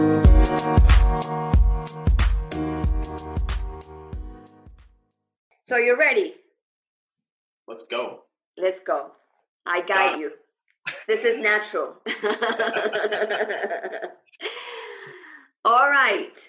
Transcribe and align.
So 0.00 0.06
you're 5.76 5.98
ready? 5.98 6.36
Let's 7.68 7.84
go. 7.84 8.20
Let's 8.56 8.80
go. 8.80 9.10
I 9.66 9.82
guide 9.82 10.18
you. 10.18 10.30
This 11.06 11.24
is 11.24 11.42
natural. 11.42 11.96
All 15.66 15.90
right. 15.90 16.48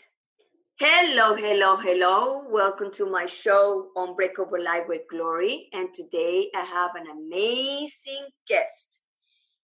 Hello, 0.80 1.36
hello, 1.36 1.76
hello. 1.76 2.46
Welcome 2.50 2.90
to 2.94 3.06
my 3.06 3.26
show, 3.26 3.90
Unbreakable 3.98 4.64
Life 4.64 4.86
with 4.88 5.02
Glory. 5.10 5.68
And 5.74 5.94
today 5.94 6.50
I 6.56 6.62
have 6.62 6.92
an 6.96 7.08
amazing 7.10 8.28
guest. 8.48 9.00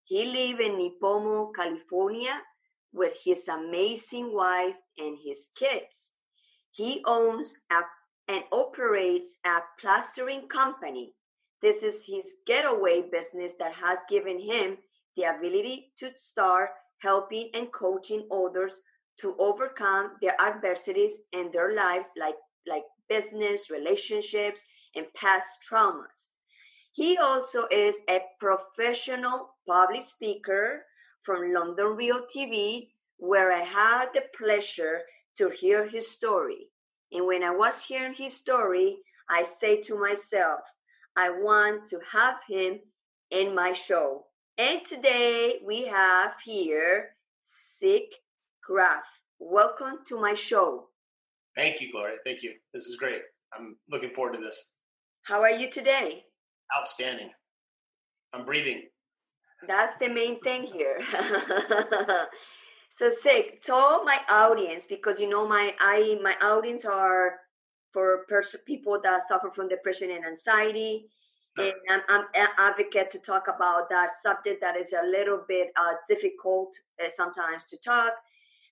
He 0.04 0.26
lives 0.26 0.60
in 0.60 0.74
Nipomo, 0.74 1.56
California 1.56 2.42
with 2.94 3.14
his 3.24 3.48
amazing 3.48 4.34
wife 4.34 4.76
and 4.98 5.18
his 5.24 5.50
kids. 5.56 6.12
He 6.72 7.04
owns 7.06 7.56
a, 7.72 7.82
and 8.28 8.44
operates 8.52 9.34
a 9.46 9.60
plastering 9.80 10.48
company. 10.48 11.14
This 11.62 11.84
is 11.84 12.06
his 12.06 12.36
getaway 12.46 13.02
business 13.02 13.54
that 13.60 13.74
has 13.74 14.00
given 14.10 14.40
him 14.40 14.78
the 15.16 15.24
ability 15.24 15.92
to 15.98 16.12
start 16.16 16.70
helping 17.00 17.50
and 17.54 17.72
coaching 17.72 18.28
others 18.32 18.80
to 19.20 19.36
overcome 19.40 20.18
their 20.22 20.40
adversities 20.40 21.18
in 21.34 21.52
their 21.52 21.74
lives 21.74 22.10
like 22.18 22.36
like 22.68 22.84
business 23.10 23.70
relationships 23.72 24.62
and 24.96 25.06
past 25.14 25.48
traumas 25.70 26.30
he 26.92 27.18
also 27.18 27.68
is 27.72 27.96
a 28.10 28.22
professional 28.40 29.56
public 29.68 30.02
speaker 30.02 30.84
from 31.28 31.54
london 31.54 31.88
real 31.98 32.22
tv 32.34 32.88
where 33.18 33.52
i 33.52 33.64
had 33.64 34.06
the 34.14 34.24
pleasure 34.38 35.02
to 35.38 35.50
hear 35.50 35.86
his 35.86 36.10
story 36.10 36.70
and 37.12 37.28
when 37.28 37.44
i 37.44 37.52
was 37.52 37.84
hearing 37.84 38.14
his 38.14 38.34
story 38.34 38.96
i 39.30 39.44
say 39.44 39.82
to 39.82 40.00
myself 40.00 40.62
i 41.18 41.30
want 41.30 41.86
to 41.86 42.00
have 42.10 42.38
him 42.48 42.80
in 43.32 43.54
my 43.54 43.74
show 43.74 44.26
and 44.58 44.86
today 44.86 45.60
we 45.66 45.86
have 45.86 46.32
here 46.46 47.10
Zeke 47.80 48.16
Graff. 48.64 49.04
Welcome 49.40 50.00
to 50.08 50.20
my 50.20 50.34
show. 50.34 50.88
Thank 51.56 51.80
you, 51.80 51.92
Gloria. 51.92 52.18
Thank 52.26 52.42
you. 52.44 52.54
This 52.74 52.86
is 52.86 52.96
great. 52.96 53.22
I'm 53.56 53.76
looking 53.90 54.12
forward 54.16 54.34
to 54.34 54.40
this. 54.40 54.72
How 55.24 55.42
are 55.42 55.52
you 55.52 55.70
today? 55.70 56.24
Outstanding. 56.76 57.30
I'm 58.34 58.46
breathing. 58.46 58.84
That's 59.66 59.94
the 60.00 60.10
main 60.10 60.40
thing 60.42 60.64
here. 60.64 61.00
so 63.00 63.10
Zeke, 63.24 63.62
tell 63.64 64.04
my 64.04 64.20
audience 64.30 64.86
because 64.88 65.20
you 65.20 65.28
know 65.30 65.48
my 65.48 65.74
I 65.80 66.20
my 66.22 66.36
audience 66.42 66.86
are 66.86 67.40
for 67.94 68.26
pers- 68.30 68.56
people 68.66 69.00
that 69.04 69.28
suffer 69.28 69.50
from 69.52 69.68
depression 69.70 70.12
and 70.12 70.26
anxiety. 70.26 71.08
And 71.58 71.74
I'm, 71.90 72.02
I'm 72.08 72.26
an 72.36 72.48
advocate 72.58 73.10
to 73.12 73.20
talk 73.20 73.48
about 73.48 73.90
that 73.90 74.12
subject 74.22 74.62
that 74.62 74.78
is 74.78 74.94
a 74.94 75.04
little 75.08 75.44
bit 75.48 75.70
uh, 75.76 75.94
difficult 76.08 76.76
uh, 77.04 77.10
sometimes 77.16 77.64
to 77.66 77.78
talk. 77.78 78.14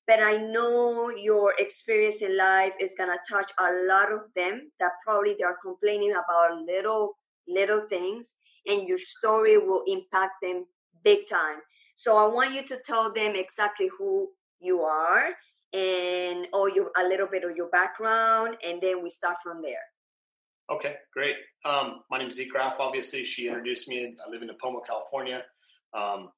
But 0.08 0.20
i 0.20 0.38
know 0.38 1.10
your 1.10 1.54
experience 1.58 2.22
in 2.22 2.38
life 2.38 2.74
is 2.80 2.94
going 2.96 3.10
to 3.10 3.20
touch 3.28 3.52
a 3.60 3.70
lot 3.88 4.12
of 4.12 4.22
them 4.36 4.72
that 4.80 4.92
probably 5.04 5.34
they 5.38 5.44
are 5.44 5.58
complaining 5.64 6.12
about 6.12 6.62
little 6.62 7.18
little 7.48 7.88
things 7.88 8.36
and 8.68 8.88
your 8.88 9.00
story 9.00 9.58
will 9.58 9.84
impact 9.88 10.34
them 10.44 10.66
big 11.06 11.20
time 11.30 11.60
so 11.96 12.18
i 12.18 12.26
want 12.28 12.54
you 12.54 12.64
to 12.66 12.78
tell 12.86 13.14
them 13.14 13.34
exactly 13.36 13.90
who 13.98 14.28
you 14.60 14.82
are 14.82 15.28
and 15.72 16.48
or 16.52 16.70
your 16.70 16.92
a 16.98 17.04
little 17.08 17.28
bit 17.28 17.44
of 17.46 17.56
your 17.56 17.70
background 17.70 18.58
and 18.68 18.82
then 18.82 19.02
we 19.02 19.10
start 19.10 19.38
from 19.42 19.62
there 19.62 19.86
Okay, 20.72 20.96
great. 21.14 21.36
Um, 21.64 22.02
my 22.10 22.18
name 22.18 22.28
is 22.28 22.36
Zeke 22.36 22.50
Graff. 22.50 22.78
Obviously, 22.80 23.24
she 23.24 23.48
introduced 23.48 23.88
me. 23.88 24.16
I 24.26 24.30
live 24.32 24.42
in 24.42 24.50
Nipomo, 24.50 24.80
California. 24.84 25.44
Um, 25.96 26.30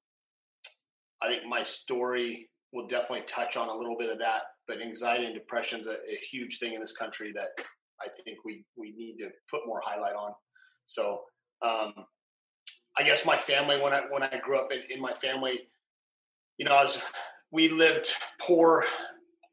I 1.21 1.27
think 1.27 1.45
my 1.47 1.63
story 1.63 2.49
will 2.73 2.87
definitely 2.87 3.25
touch 3.25 3.55
on 3.55 3.69
a 3.69 3.73
little 3.73 3.95
bit 3.97 4.09
of 4.09 4.19
that. 4.19 4.41
But 4.67 4.81
anxiety 4.81 5.25
and 5.25 5.33
depression 5.33 5.79
is 5.79 5.87
a, 5.87 5.93
a, 5.93 6.19
huge 6.29 6.59
thing 6.59 6.73
in 6.73 6.81
this 6.81 6.91
country 6.91 7.31
that 7.35 7.63
I 8.01 8.07
think 8.25 8.39
we 8.43 8.65
we 8.75 8.93
need 8.97 9.15
to 9.19 9.29
put 9.49 9.65
more 9.65 9.81
highlight 9.81 10.15
on. 10.15 10.33
So, 10.83 11.21
um, 11.65 11.93
I 12.97 13.03
guess 13.03 13.25
my 13.25 13.37
family 13.37 13.79
when 13.79 13.93
I 13.93 14.01
when 14.09 14.23
I 14.23 14.39
grew 14.43 14.57
up 14.57 14.71
in, 14.71 14.81
in 14.89 15.01
my 15.01 15.13
family, 15.13 15.67
you 16.57 16.65
know, 16.65 16.73
I 16.73 16.81
was 16.81 16.99
we 17.51 17.69
lived 17.69 18.11
poor, 18.39 18.85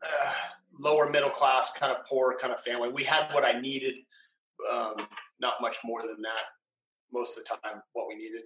uh, 0.03 0.33
lower 0.79 1.11
middle 1.11 1.31
class, 1.31 1.73
kind 1.79 1.93
of 1.93 2.05
poor 2.07 2.37
kind 2.41 2.53
of 2.53 2.61
family. 2.61 2.91
We 2.91 3.05
had 3.05 3.33
what 3.33 3.45
I 3.45 3.61
needed 3.61 3.95
um, 4.73 4.95
not 5.41 5.61
much 5.61 5.77
more 5.85 6.01
than 6.01 6.23
that 6.23 6.45
most 7.13 7.37
of 7.37 7.45
the 7.45 7.51
time 7.51 7.83
what 7.93 8.09
we 8.09 8.17
needed. 8.17 8.43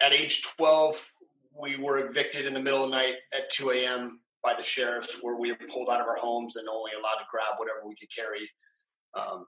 At 0.00 0.12
age 0.12 0.42
12 0.56 1.12
we 1.58 1.76
were 1.78 2.06
evicted 2.06 2.44
in 2.44 2.52
the 2.52 2.60
middle 2.60 2.84
of 2.84 2.90
the 2.90 2.96
night 2.96 3.14
at 3.32 3.50
2 3.52 3.70
a.m 3.70 4.20
by 4.46 4.54
the 4.54 4.62
sheriffs 4.62 5.16
where 5.22 5.36
we 5.36 5.50
were 5.50 5.58
pulled 5.72 5.88
out 5.90 6.00
of 6.00 6.06
our 6.06 6.16
homes 6.16 6.54
and 6.54 6.68
only 6.68 6.92
allowed 6.92 7.18
to 7.18 7.26
grab 7.30 7.58
whatever 7.58 7.80
we 7.84 7.96
could 7.96 8.14
carry. 8.14 8.48
Um, 9.18 9.46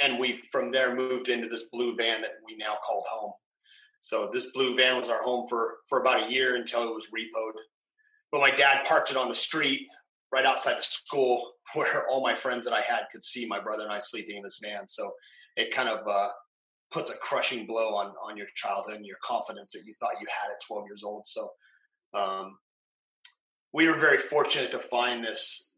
and 0.00 0.18
we 0.18 0.40
from 0.50 0.72
there 0.72 0.94
moved 0.94 1.28
into 1.28 1.48
this 1.48 1.64
blue 1.72 1.94
van 1.94 2.22
that 2.22 2.30
we 2.46 2.56
now 2.56 2.76
called 2.82 3.04
home 3.10 3.32
so 4.02 4.28
this 4.30 4.52
blue 4.52 4.76
van 4.76 4.98
was 4.98 5.08
our 5.08 5.22
home 5.22 5.48
for 5.48 5.78
for 5.88 6.00
about 6.00 6.28
a 6.28 6.30
year 6.30 6.56
until 6.56 6.82
it 6.82 6.94
was 6.94 7.06
repoed 7.06 7.54
but 8.30 8.40
my 8.40 8.50
dad 8.50 8.84
parked 8.84 9.10
it 9.10 9.16
on 9.16 9.28
the 9.28 9.34
street 9.34 9.86
right 10.32 10.46
outside 10.46 10.78
the 10.78 10.82
school 10.82 11.52
where 11.74 12.08
all 12.08 12.22
my 12.22 12.34
friends 12.34 12.64
that 12.64 12.74
I 12.74 12.80
had 12.80 13.04
could 13.12 13.22
see 13.22 13.46
my 13.46 13.60
brother 13.60 13.84
and 13.84 13.92
I 13.92 13.98
sleeping 13.98 14.36
in 14.36 14.42
this 14.42 14.58
van. 14.62 14.88
So 14.88 15.12
it 15.56 15.74
kind 15.74 15.88
of 15.88 16.06
uh, 16.08 16.28
puts 16.90 17.10
a 17.10 17.14
crushing 17.16 17.66
blow 17.66 17.94
on 17.94 18.12
on 18.22 18.36
your 18.36 18.46
childhood 18.54 18.96
and 18.96 19.06
your 19.06 19.18
confidence 19.22 19.72
that 19.72 19.84
you 19.84 19.94
thought 20.00 20.20
you 20.20 20.26
had 20.28 20.50
at 20.50 20.60
12 20.66 20.84
years 20.86 21.02
old. 21.04 21.26
So 21.26 21.50
um, 22.14 22.58
we 23.72 23.86
were 23.86 23.98
very 23.98 24.18
fortunate 24.18 24.70
to 24.72 24.78
find 24.78 25.24
this 25.24 25.70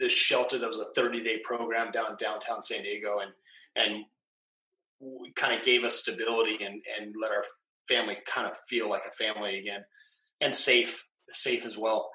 this 0.00 0.12
shelter 0.12 0.58
that 0.58 0.68
was 0.68 0.78
a 0.78 0.92
30 0.94 1.24
day 1.24 1.38
program 1.38 1.90
down 1.90 2.16
downtown 2.20 2.62
San 2.62 2.82
Diego 2.82 3.18
and 3.20 3.32
and 3.76 4.04
kind 5.36 5.58
of 5.58 5.64
gave 5.64 5.84
us 5.84 5.96
stability 5.96 6.64
and 6.64 6.82
and 6.98 7.14
let 7.20 7.30
our 7.30 7.44
family 7.88 8.16
kind 8.26 8.46
of 8.46 8.56
feel 8.68 8.88
like 8.88 9.02
a 9.06 9.10
family 9.12 9.58
again 9.58 9.80
and 10.40 10.54
safe 10.54 11.04
safe 11.30 11.64
as 11.64 11.76
well 11.76 12.10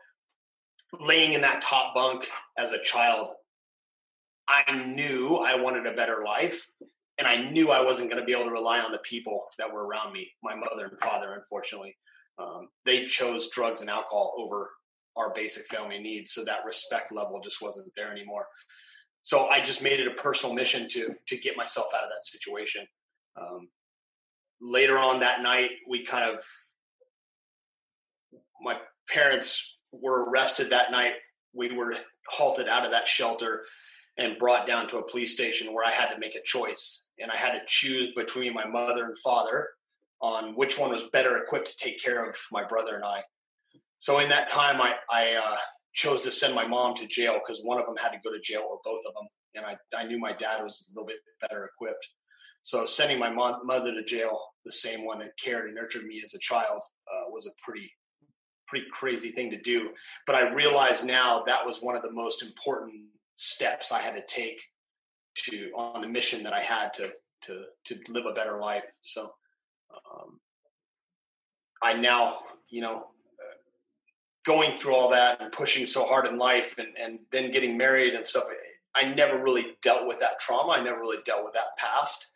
laying 0.99 1.33
in 1.33 1.41
that 1.41 1.61
top 1.61 1.93
bunk 1.93 2.27
as 2.57 2.71
a 2.71 2.83
child, 2.83 3.29
I 4.47 4.71
knew 4.85 5.35
I 5.35 5.55
wanted 5.55 5.87
a 5.87 5.95
better 5.95 6.23
life. 6.25 6.67
And 7.19 7.27
I 7.27 7.51
knew 7.51 7.69
I 7.69 7.81
wasn't 7.81 8.09
going 8.09 8.19
to 8.19 8.25
be 8.25 8.31
able 8.31 8.45
to 8.45 8.51
rely 8.51 8.79
on 8.79 8.91
the 8.91 8.97
people 8.99 9.45
that 9.59 9.71
were 9.71 9.85
around 9.85 10.13
me, 10.13 10.31
my 10.41 10.55
mother 10.55 10.87
and 10.87 10.99
father, 10.99 11.33
unfortunately. 11.33 11.95
Um, 12.39 12.69
they 12.85 13.05
chose 13.05 13.51
drugs 13.51 13.81
and 13.81 13.89
alcohol 13.89 14.33
over 14.35 14.71
our 15.15 15.31
basic 15.35 15.67
family 15.67 15.99
needs. 15.99 16.33
So 16.33 16.43
that 16.43 16.65
respect 16.65 17.11
level 17.11 17.39
just 17.39 17.61
wasn't 17.61 17.91
there 17.95 18.11
anymore. 18.11 18.47
So 19.23 19.47
I 19.47 19.61
just 19.61 19.81
made 19.81 19.99
it 19.99 20.07
a 20.07 20.21
personal 20.21 20.53
mission 20.53 20.87
to 20.89 21.15
to 21.27 21.37
get 21.37 21.57
myself 21.57 21.87
out 21.95 22.03
of 22.03 22.09
that 22.09 22.23
situation. 22.23 22.85
Um, 23.39 23.69
later 24.61 24.97
on 24.97 25.19
that 25.21 25.41
night, 25.41 25.71
we 25.89 26.05
kind 26.05 26.29
of 26.29 26.43
my 28.61 28.77
parents 29.09 29.77
were 29.91 30.25
arrested 30.25 30.69
that 30.69 30.91
night. 30.91 31.13
We 31.53 31.71
were 31.71 31.95
halted 32.27 32.67
out 32.67 32.85
of 32.85 32.91
that 32.91 33.07
shelter 33.07 33.63
and 34.17 34.37
brought 34.37 34.67
down 34.67 34.87
to 34.89 34.97
a 34.97 35.09
police 35.09 35.33
station 35.33 35.73
where 35.73 35.85
I 35.85 35.91
had 35.91 36.13
to 36.13 36.19
make 36.19 36.35
a 36.35 36.41
choice. 36.43 37.05
And 37.19 37.31
I 37.31 37.35
had 37.35 37.53
to 37.53 37.61
choose 37.67 38.11
between 38.13 38.53
my 38.53 38.65
mother 38.65 39.05
and 39.05 39.17
father 39.19 39.69
on 40.21 40.55
which 40.55 40.77
one 40.77 40.91
was 40.91 41.03
better 41.11 41.37
equipped 41.37 41.67
to 41.67 41.77
take 41.77 42.01
care 42.01 42.23
of 42.27 42.35
my 42.51 42.63
brother 42.63 42.95
and 42.95 43.03
I. 43.03 43.21
So 43.99 44.19
in 44.19 44.29
that 44.29 44.47
time, 44.47 44.81
I, 44.81 44.95
I 45.09 45.33
uh, 45.35 45.57
chose 45.93 46.21
to 46.21 46.31
send 46.31 46.55
my 46.55 46.67
mom 46.67 46.95
to 46.95 47.07
jail 47.07 47.33
because 47.33 47.61
one 47.63 47.79
of 47.79 47.85
them 47.85 47.95
had 47.95 48.09
to 48.09 48.19
go 48.23 48.33
to 48.33 48.39
jail 48.39 48.65
or 48.69 48.79
both 48.83 49.01
of 49.07 49.13
them. 49.13 49.27
And 49.55 49.65
I, 49.65 49.77
I 49.95 50.05
knew 50.05 50.19
my 50.19 50.33
dad 50.33 50.63
was 50.63 50.89
a 50.89 50.93
little 50.93 51.07
bit 51.07 51.17
better 51.41 51.65
equipped. 51.65 52.07
So 52.63 52.85
sending 52.85 53.19
my 53.19 53.29
mom, 53.29 53.65
mother 53.65 53.93
to 53.93 54.03
jail, 54.03 54.39
the 54.65 54.71
same 54.71 55.05
one 55.05 55.19
that 55.19 55.37
cared 55.37 55.65
and 55.65 55.75
nurtured 55.75 56.05
me 56.05 56.21
as 56.23 56.33
a 56.33 56.39
child, 56.39 56.81
uh, 57.07 57.29
was 57.29 57.45
a 57.45 57.51
pretty 57.61 57.91
pretty 58.67 58.85
crazy 58.91 59.31
thing 59.31 59.51
to 59.51 59.61
do. 59.61 59.89
But 60.25 60.35
I 60.35 60.51
realize 60.53 61.03
now 61.03 61.43
that 61.45 61.65
was 61.65 61.81
one 61.81 61.95
of 61.95 62.01
the 62.01 62.11
most 62.11 62.41
important 62.41 62.95
steps 63.35 63.91
I 63.91 63.99
had 63.99 64.15
to 64.15 64.23
take 64.25 64.59
to 65.45 65.71
on 65.75 66.01
the 66.01 66.07
mission 66.07 66.43
that 66.43 66.53
I 66.53 66.61
had 66.61 66.93
to 66.93 67.11
to 67.43 67.65
to 67.85 68.11
live 68.11 68.25
a 68.25 68.33
better 68.33 68.57
life. 68.57 68.85
So 69.01 69.33
um, 69.93 70.39
I 71.81 71.93
now, 71.93 72.39
you 72.69 72.81
know, 72.81 73.07
going 74.45 74.73
through 74.73 74.95
all 74.95 75.09
that 75.09 75.41
and 75.41 75.51
pushing 75.51 75.85
so 75.85 76.05
hard 76.05 76.27
in 76.27 76.37
life, 76.37 76.75
and 76.77 76.89
and 76.99 77.19
then 77.31 77.51
getting 77.51 77.77
married 77.77 78.13
and 78.13 78.25
stuff. 78.25 78.43
I 78.95 79.05
never 79.05 79.41
really 79.41 79.75
dealt 79.81 80.07
with 80.07 80.19
that 80.19 80.39
trauma. 80.39 80.73
I 80.73 80.83
never 80.83 80.99
really 80.99 81.23
dealt 81.25 81.43
with 81.43 81.53
that 81.53 81.75
past. 81.77 82.27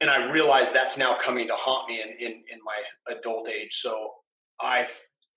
And 0.00 0.10
I 0.10 0.32
realize 0.32 0.72
that's 0.72 0.98
now 0.98 1.16
coming 1.16 1.46
to 1.46 1.54
haunt 1.54 1.88
me 1.88 2.02
in, 2.02 2.08
in, 2.18 2.32
in 2.52 2.58
my 2.64 2.76
adult 3.06 3.48
age. 3.48 3.76
So 3.80 4.10
I 4.60 4.88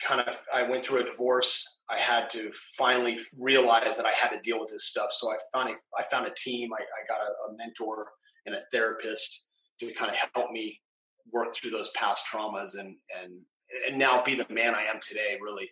kind 0.02 0.22
of 0.22 0.42
I 0.52 0.64
went 0.64 0.84
through 0.84 1.02
a 1.02 1.04
divorce. 1.04 1.64
I 1.90 1.98
had 1.98 2.30
to 2.32 2.52
finally 2.78 3.20
realize 3.38 3.96
that 3.98 4.08
I 4.08 4.12
had 4.12 4.30
to 4.30 4.40
deal 4.42 4.60
with 4.60 4.70
this 4.70 4.86
stuff. 4.86 5.12
So 5.12 5.32
I 5.32 5.38
finally 5.54 5.76
I 5.98 6.04
found 6.04 6.26
a 6.28 6.34
team. 6.36 6.72
I, 6.74 6.82
I 6.82 7.08
got 7.08 7.22
a, 7.22 7.54
a 7.54 7.58
mentor 7.58 8.08
and 8.48 8.56
a 8.56 8.62
therapist 8.72 9.46
to 9.80 9.94
kind 9.94 10.10
of 10.10 10.18
help 10.34 10.52
me 10.52 10.82
work 11.32 11.56
through 11.56 11.72
those 11.72 11.92
past 11.96 12.24
traumas 12.32 12.78
and 12.80 12.96
and 13.22 13.34
and 13.88 13.98
now 13.98 14.24
be 14.24 14.36
the 14.36 14.46
man 14.50 14.76
I 14.76 14.84
am 14.84 15.00
today. 15.02 15.38
Really. 15.42 15.70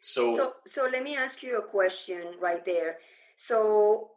So, 0.00 0.36
so, 0.36 0.52
so 0.66 0.88
let 0.90 1.02
me 1.02 1.16
ask 1.16 1.42
you 1.42 1.58
a 1.58 1.62
question 1.62 2.34
right 2.40 2.64
there. 2.64 2.98
So, 3.36 4.10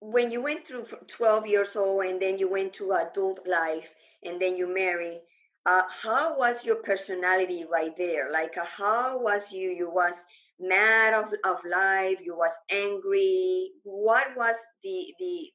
when 0.00 0.30
you 0.30 0.42
went 0.42 0.66
through 0.66 0.86
12 1.08 1.46
years 1.46 1.74
old 1.74 2.04
and 2.04 2.20
then 2.20 2.38
you 2.38 2.48
went 2.48 2.72
to 2.74 2.92
adult 2.92 3.40
life 3.46 3.90
and 4.22 4.40
then 4.40 4.56
you 4.56 4.72
marry, 4.72 5.20
uh, 5.64 5.82
how 5.88 6.38
was 6.38 6.64
your 6.64 6.76
personality 6.76 7.64
right 7.70 7.96
there? 7.96 8.30
Like, 8.30 8.56
uh, 8.56 8.64
how 8.64 9.18
was 9.18 9.50
you? 9.50 9.70
You 9.70 9.90
was 9.90 10.14
mad 10.60 11.12
of, 11.12 11.32
of 11.44 11.60
life. 11.64 12.18
You 12.22 12.36
was 12.36 12.52
angry. 12.70 13.72
What 13.82 14.26
was 14.36 14.56
the 14.84 15.12
the 15.18 15.50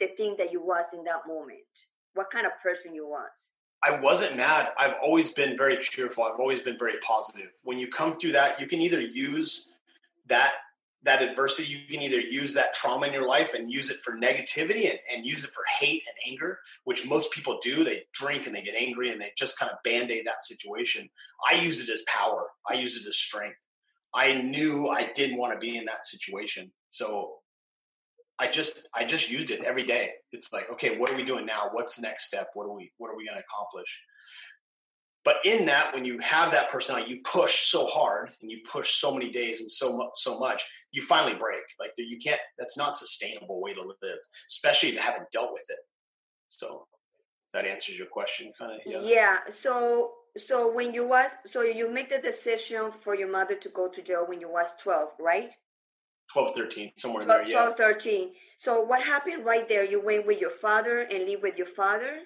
the 0.00 0.08
thing 0.16 0.34
that 0.38 0.50
you 0.50 0.60
was 0.60 0.86
in 0.92 1.04
that 1.04 1.26
moment? 1.28 1.60
What 2.14 2.30
kind 2.30 2.46
of 2.46 2.52
person 2.62 2.94
you 2.94 3.06
was? 3.06 3.52
I 3.84 3.98
wasn't 4.00 4.36
mad. 4.36 4.68
I've 4.78 4.94
always 5.02 5.32
been 5.32 5.56
very 5.56 5.78
cheerful. 5.78 6.24
I've 6.24 6.38
always 6.38 6.60
been 6.60 6.78
very 6.78 6.98
positive. 7.04 7.50
When 7.64 7.78
you 7.78 7.88
come 7.88 8.16
through 8.16 8.32
that, 8.32 8.60
you 8.60 8.66
can 8.68 8.80
either 8.80 9.00
use 9.00 9.72
that 10.28 10.52
that 11.04 11.20
adversity, 11.20 11.68
you 11.68 11.80
can 11.90 12.00
either 12.00 12.20
use 12.20 12.54
that 12.54 12.72
trauma 12.74 13.06
in 13.06 13.12
your 13.12 13.26
life 13.26 13.54
and 13.54 13.72
use 13.72 13.90
it 13.90 13.98
for 14.04 14.16
negativity 14.16 14.88
and, 14.88 14.98
and 15.12 15.26
use 15.26 15.44
it 15.44 15.50
for 15.52 15.64
hate 15.80 16.02
and 16.06 16.32
anger, 16.32 16.60
which 16.84 17.06
most 17.06 17.32
people 17.32 17.58
do. 17.60 17.82
They 17.82 18.04
drink 18.12 18.46
and 18.46 18.54
they 18.54 18.62
get 18.62 18.76
angry 18.76 19.10
and 19.10 19.20
they 19.20 19.32
just 19.36 19.58
kind 19.58 19.72
of 19.72 19.78
band-aid 19.82 20.24
that 20.26 20.42
situation. 20.42 21.08
I 21.50 21.54
use 21.54 21.80
it 21.80 21.90
as 21.90 22.02
power. 22.06 22.46
I 22.68 22.74
use 22.74 22.96
it 22.96 23.08
as 23.08 23.16
strength. 23.16 23.58
I 24.14 24.34
knew 24.34 24.88
I 24.88 25.10
didn't 25.14 25.38
want 25.38 25.52
to 25.54 25.58
be 25.58 25.76
in 25.76 25.84
that 25.86 26.06
situation. 26.06 26.70
So 26.88 27.38
I 28.38 28.48
just 28.48 28.88
I 28.94 29.04
just 29.04 29.30
used 29.30 29.50
it 29.50 29.62
every 29.64 29.84
day. 29.84 30.10
It's 30.32 30.52
like, 30.52 30.70
okay, 30.70 30.98
what 30.98 31.10
are 31.10 31.16
we 31.16 31.24
doing 31.24 31.46
now? 31.46 31.68
What's 31.72 31.96
the 31.96 32.02
next 32.02 32.24
step? 32.24 32.48
What 32.54 32.64
are 32.64 32.72
we 32.72 32.92
what 32.98 33.08
are 33.08 33.16
we 33.16 33.26
going 33.26 33.36
to 33.36 33.44
accomplish? 33.44 34.00
But 35.24 35.36
in 35.44 35.66
that, 35.66 35.94
when 35.94 36.04
you 36.04 36.18
have 36.18 36.50
that 36.50 36.68
personality, 36.68 37.12
you 37.12 37.20
push 37.22 37.66
so 37.68 37.86
hard 37.86 38.32
and 38.40 38.50
you 38.50 38.58
push 38.70 38.96
so 38.96 39.14
many 39.14 39.30
days 39.30 39.60
and 39.60 39.70
so 39.70 39.96
much, 39.96 40.10
so 40.16 40.38
much, 40.40 40.64
you 40.90 41.00
finally 41.02 41.34
break. 41.34 41.62
Like 41.78 41.92
you 41.96 42.18
can't. 42.18 42.40
That's 42.58 42.76
not 42.76 42.96
sustainable 42.96 43.60
way 43.60 43.74
to 43.74 43.82
live, 43.82 44.18
especially 44.48 44.90
if 44.90 44.94
you 44.96 45.00
haven't 45.00 45.30
dealt 45.30 45.52
with 45.52 45.68
it. 45.68 45.78
So 46.48 46.86
that 47.52 47.66
answers 47.66 47.96
your 47.96 48.08
question, 48.08 48.52
kind 48.58 48.72
of. 48.72 48.80
Yeah. 48.84 49.00
Yeah. 49.02 49.38
So 49.50 50.12
so 50.36 50.72
when 50.72 50.94
you 50.94 51.06
was 51.06 51.30
so 51.46 51.62
you 51.62 51.90
make 51.90 52.08
the 52.08 52.18
decision 52.18 52.90
for 53.02 53.14
your 53.14 53.30
mother 53.30 53.54
to 53.54 53.68
go 53.68 53.88
to 53.88 54.02
jail 54.02 54.24
when 54.26 54.40
you 54.40 54.48
was 54.48 54.74
12 54.78 55.10
right 55.20 55.50
12 56.32 56.54
13 56.54 56.92
somewhere 56.96 57.24
12, 57.24 57.40
there 57.40 57.48
yeah. 57.48 57.62
12 57.74 57.76
13 57.76 58.30
so 58.62 58.80
what 58.80 59.02
happened 59.02 59.44
right 59.44 59.68
there? 59.68 59.84
You 59.84 60.00
went 60.00 60.24
with 60.24 60.40
your 60.40 60.52
father 60.60 61.00
and 61.00 61.28
live 61.28 61.40
with 61.42 61.56
your 61.56 61.66
father? 61.66 62.20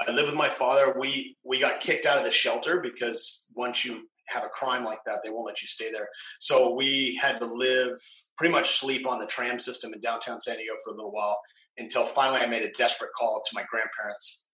I 0.00 0.10
live 0.12 0.24
with 0.24 0.34
my 0.34 0.48
father. 0.48 0.94
We 0.98 1.36
we 1.44 1.60
got 1.60 1.80
kicked 1.80 2.06
out 2.06 2.16
of 2.16 2.24
the 2.24 2.30
shelter 2.30 2.80
because 2.80 3.44
once 3.54 3.84
you 3.84 4.08
have 4.28 4.44
a 4.44 4.48
crime 4.48 4.82
like 4.82 5.00
that 5.04 5.20
they 5.22 5.28
won't 5.28 5.44
let 5.44 5.60
you 5.60 5.68
stay 5.68 5.92
there. 5.92 6.08
So 6.38 6.74
we 6.74 7.16
had 7.16 7.38
to 7.40 7.44
live 7.44 8.00
pretty 8.38 8.50
much 8.50 8.78
sleep 8.80 9.06
on 9.06 9.18
the 9.18 9.26
tram 9.26 9.60
system 9.60 9.92
in 9.92 10.00
downtown 10.00 10.40
san 10.40 10.56
diego 10.56 10.72
for 10.82 10.94
a 10.94 10.96
little 10.96 11.12
while 11.12 11.38
until 11.76 12.06
finally 12.06 12.40
i 12.40 12.46
made 12.46 12.62
a 12.62 12.70
desperate 12.70 13.10
call 13.14 13.42
to 13.44 13.54
my 13.54 13.64
grandparents 13.70 14.44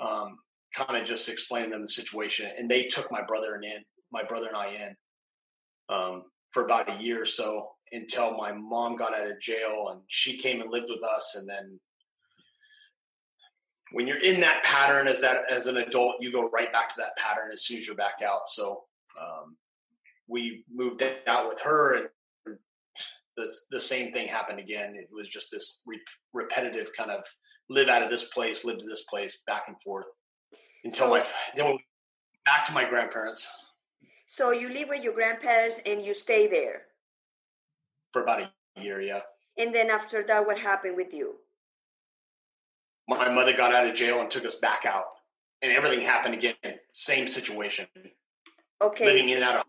um, 0.00 0.36
kind 0.74 0.96
of 1.00 1.06
just 1.06 1.28
explaining 1.28 1.70
them 1.70 1.82
the 1.82 1.88
situation, 1.88 2.50
and 2.58 2.68
they 2.70 2.84
took 2.84 3.10
my 3.10 3.22
brother 3.22 3.54
and 3.54 3.64
in 3.64 3.82
my 4.12 4.24
brother 4.24 4.48
and 4.48 4.56
I 4.56 4.66
in 4.68 4.96
um, 5.88 6.24
for 6.50 6.64
about 6.64 6.90
a 6.90 7.02
year 7.02 7.22
or 7.22 7.26
so 7.26 7.73
until 7.94 8.36
my 8.36 8.52
mom 8.52 8.96
got 8.96 9.14
out 9.14 9.30
of 9.30 9.40
jail 9.40 9.88
and 9.92 10.00
she 10.08 10.36
came 10.36 10.60
and 10.60 10.70
lived 10.70 10.90
with 10.90 11.02
us, 11.02 11.36
and 11.38 11.48
then 11.48 11.78
when 13.92 14.06
you're 14.06 14.22
in 14.22 14.40
that 14.40 14.62
pattern 14.64 15.06
as 15.06 15.20
that 15.20 15.50
as 15.50 15.66
an 15.66 15.76
adult, 15.76 16.16
you 16.20 16.32
go 16.32 16.50
right 16.50 16.72
back 16.72 16.88
to 16.90 16.96
that 16.98 17.16
pattern 17.16 17.50
as 17.52 17.64
soon 17.64 17.78
as 17.78 17.86
you're 17.86 17.96
back 17.96 18.20
out. 18.26 18.48
So 18.48 18.82
um, 19.20 19.56
we 20.26 20.64
moved 20.72 21.04
out 21.26 21.48
with 21.48 21.60
her, 21.60 21.94
and 21.94 22.58
the 23.36 23.52
the 23.70 23.80
same 23.80 24.12
thing 24.12 24.26
happened 24.26 24.58
again. 24.58 24.96
It 24.96 25.08
was 25.12 25.28
just 25.28 25.50
this 25.52 25.82
re- 25.86 26.00
repetitive 26.32 26.88
kind 26.96 27.10
of 27.10 27.24
live 27.70 27.88
out 27.88 28.02
of 28.02 28.10
this 28.10 28.24
place, 28.24 28.64
live 28.64 28.78
to 28.78 28.86
this 28.86 29.04
place, 29.04 29.42
back 29.46 29.64
and 29.68 29.76
forth 29.82 30.06
until 30.84 31.08
my 31.08 31.24
then 31.56 31.78
back 32.44 32.66
to 32.66 32.72
my 32.72 32.84
grandparents. 32.84 33.46
So 34.26 34.50
you 34.50 34.68
live 34.68 34.88
with 34.88 35.02
your 35.02 35.14
grandparents 35.14 35.80
and 35.86 36.04
you 36.04 36.14
stay 36.14 36.48
there 36.48 36.82
for 38.14 38.22
about 38.22 38.40
a 38.40 38.80
year, 38.80 39.02
yeah. 39.02 39.20
And 39.58 39.74
then 39.74 39.90
after 39.90 40.24
that, 40.26 40.46
what 40.46 40.58
happened 40.58 40.96
with 40.96 41.12
you? 41.12 41.34
My 43.06 43.28
mother 43.28 43.54
got 43.54 43.74
out 43.74 43.86
of 43.86 43.94
jail 43.94 44.22
and 44.22 44.30
took 44.30 44.46
us 44.46 44.54
back 44.54 44.86
out, 44.86 45.04
and 45.60 45.70
everything 45.70 46.00
happened 46.00 46.34
again. 46.34 46.54
Same 46.92 47.28
situation. 47.28 47.86
Okay. 48.80 49.04
Living 49.04 49.28
in 49.28 49.36
and 49.36 49.44
out 49.44 49.56
of. 49.56 49.64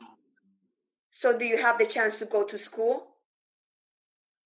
So, 1.11 1.37
do 1.37 1.43
you 1.43 1.57
have 1.57 1.77
the 1.77 1.85
chance 1.85 2.19
to 2.19 2.25
go 2.25 2.43
to 2.43 2.57
school? 2.57 3.07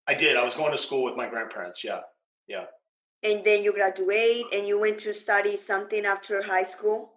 I 0.08 0.16
did. 0.16 0.36
I 0.36 0.44
was 0.44 0.56
going 0.56 0.72
to 0.72 0.78
school 0.78 1.04
with 1.04 1.16
my 1.16 1.28
grandparents. 1.28 1.84
Yeah, 1.84 2.00
yeah 2.48 2.66
and 3.24 3.44
then 3.44 3.64
you 3.64 3.74
graduate 3.74 4.46
and 4.54 4.68
you 4.68 4.80
went 4.80 5.00
to 5.00 5.14
study 5.14 5.58
something 5.58 6.06
after 6.06 6.42
high 6.42 6.64
school 6.64 7.14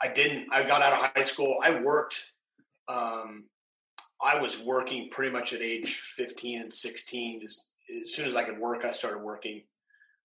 i 0.00 0.08
didn't 0.08 0.46
i 0.52 0.62
got 0.62 0.82
out 0.82 0.92
of 0.92 0.98
high 0.98 1.22
school 1.22 1.58
i 1.62 1.80
worked 1.80 2.22
um, 2.86 3.44
i 4.24 4.40
was 4.40 4.58
working 4.58 5.08
pretty 5.10 5.30
much 5.30 5.52
at 5.52 5.60
age 5.60 5.96
15 6.16 6.62
and 6.62 6.72
16 6.72 7.40
just 7.42 7.68
as 8.02 8.14
soon 8.14 8.28
as 8.28 8.34
i 8.34 8.44
could 8.44 8.58
work 8.58 8.84
i 8.84 8.90
started 8.90 9.22
working. 9.22 9.62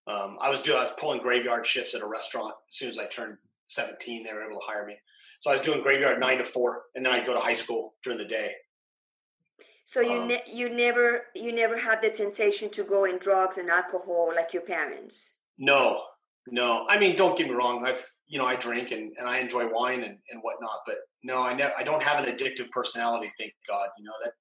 Um, 0.07 0.37
i 0.41 0.49
was 0.49 0.61
doing 0.61 0.77
i 0.77 0.81
was 0.81 0.93
pulling 0.97 1.21
graveyard 1.21 1.67
shifts 1.67 1.93
at 1.93 2.01
a 2.01 2.07
restaurant 2.07 2.53
as 2.69 2.77
soon 2.77 2.89
as 2.89 2.97
i 2.97 3.05
turned 3.05 3.37
17 3.67 4.23
they 4.23 4.33
were 4.33 4.43
able 4.43 4.59
to 4.59 4.65
hire 4.65 4.85
me. 4.85 4.95
So 5.39 5.51
i 5.51 5.53
was 5.53 5.61
doing 5.61 5.81
graveyard 5.81 6.19
9 6.19 6.37
to 6.39 6.45
4 6.45 6.81
and 6.95 7.05
then 7.05 7.13
i'd 7.13 7.25
go 7.25 7.33
to 7.33 7.39
high 7.39 7.53
school 7.53 7.95
during 8.03 8.17
the 8.17 8.25
day. 8.25 8.53
So 9.85 10.01
you 10.01 10.21
um, 10.21 10.27
ne- 10.27 10.43
you 10.47 10.69
never 10.69 11.23
you 11.33 11.51
never 11.51 11.75
had 11.75 12.01
the 12.01 12.11
temptation 12.11 12.69
to 12.71 12.83
go 12.83 13.05
in 13.05 13.17
drugs 13.17 13.57
and 13.57 13.69
alcohol 13.69 14.31
like 14.35 14.53
your 14.53 14.61
parents. 14.61 15.33
No, 15.57 16.03
no. 16.51 16.85
I 16.87 16.99
mean, 16.99 17.15
don't 17.15 17.37
get 17.37 17.47
me 17.47 17.53
wrong. 17.53 17.85
I've 17.85 18.05
you 18.27 18.37
know 18.37 18.45
I 18.45 18.55
drink 18.55 18.91
and, 18.91 19.11
and 19.17 19.27
I 19.27 19.39
enjoy 19.39 19.67
wine 19.71 20.03
and, 20.03 20.17
and 20.31 20.41
whatnot, 20.41 20.79
but 20.85 20.97
no, 21.23 21.41
I 21.41 21.53
never. 21.53 21.73
I 21.77 21.83
don't 21.83 22.03
have 22.03 22.23
an 22.23 22.33
addictive 22.33 22.69
personality. 22.71 23.31
Thank 23.37 23.53
God. 23.67 23.89
You 23.97 24.05
know 24.05 24.13
that 24.23 24.33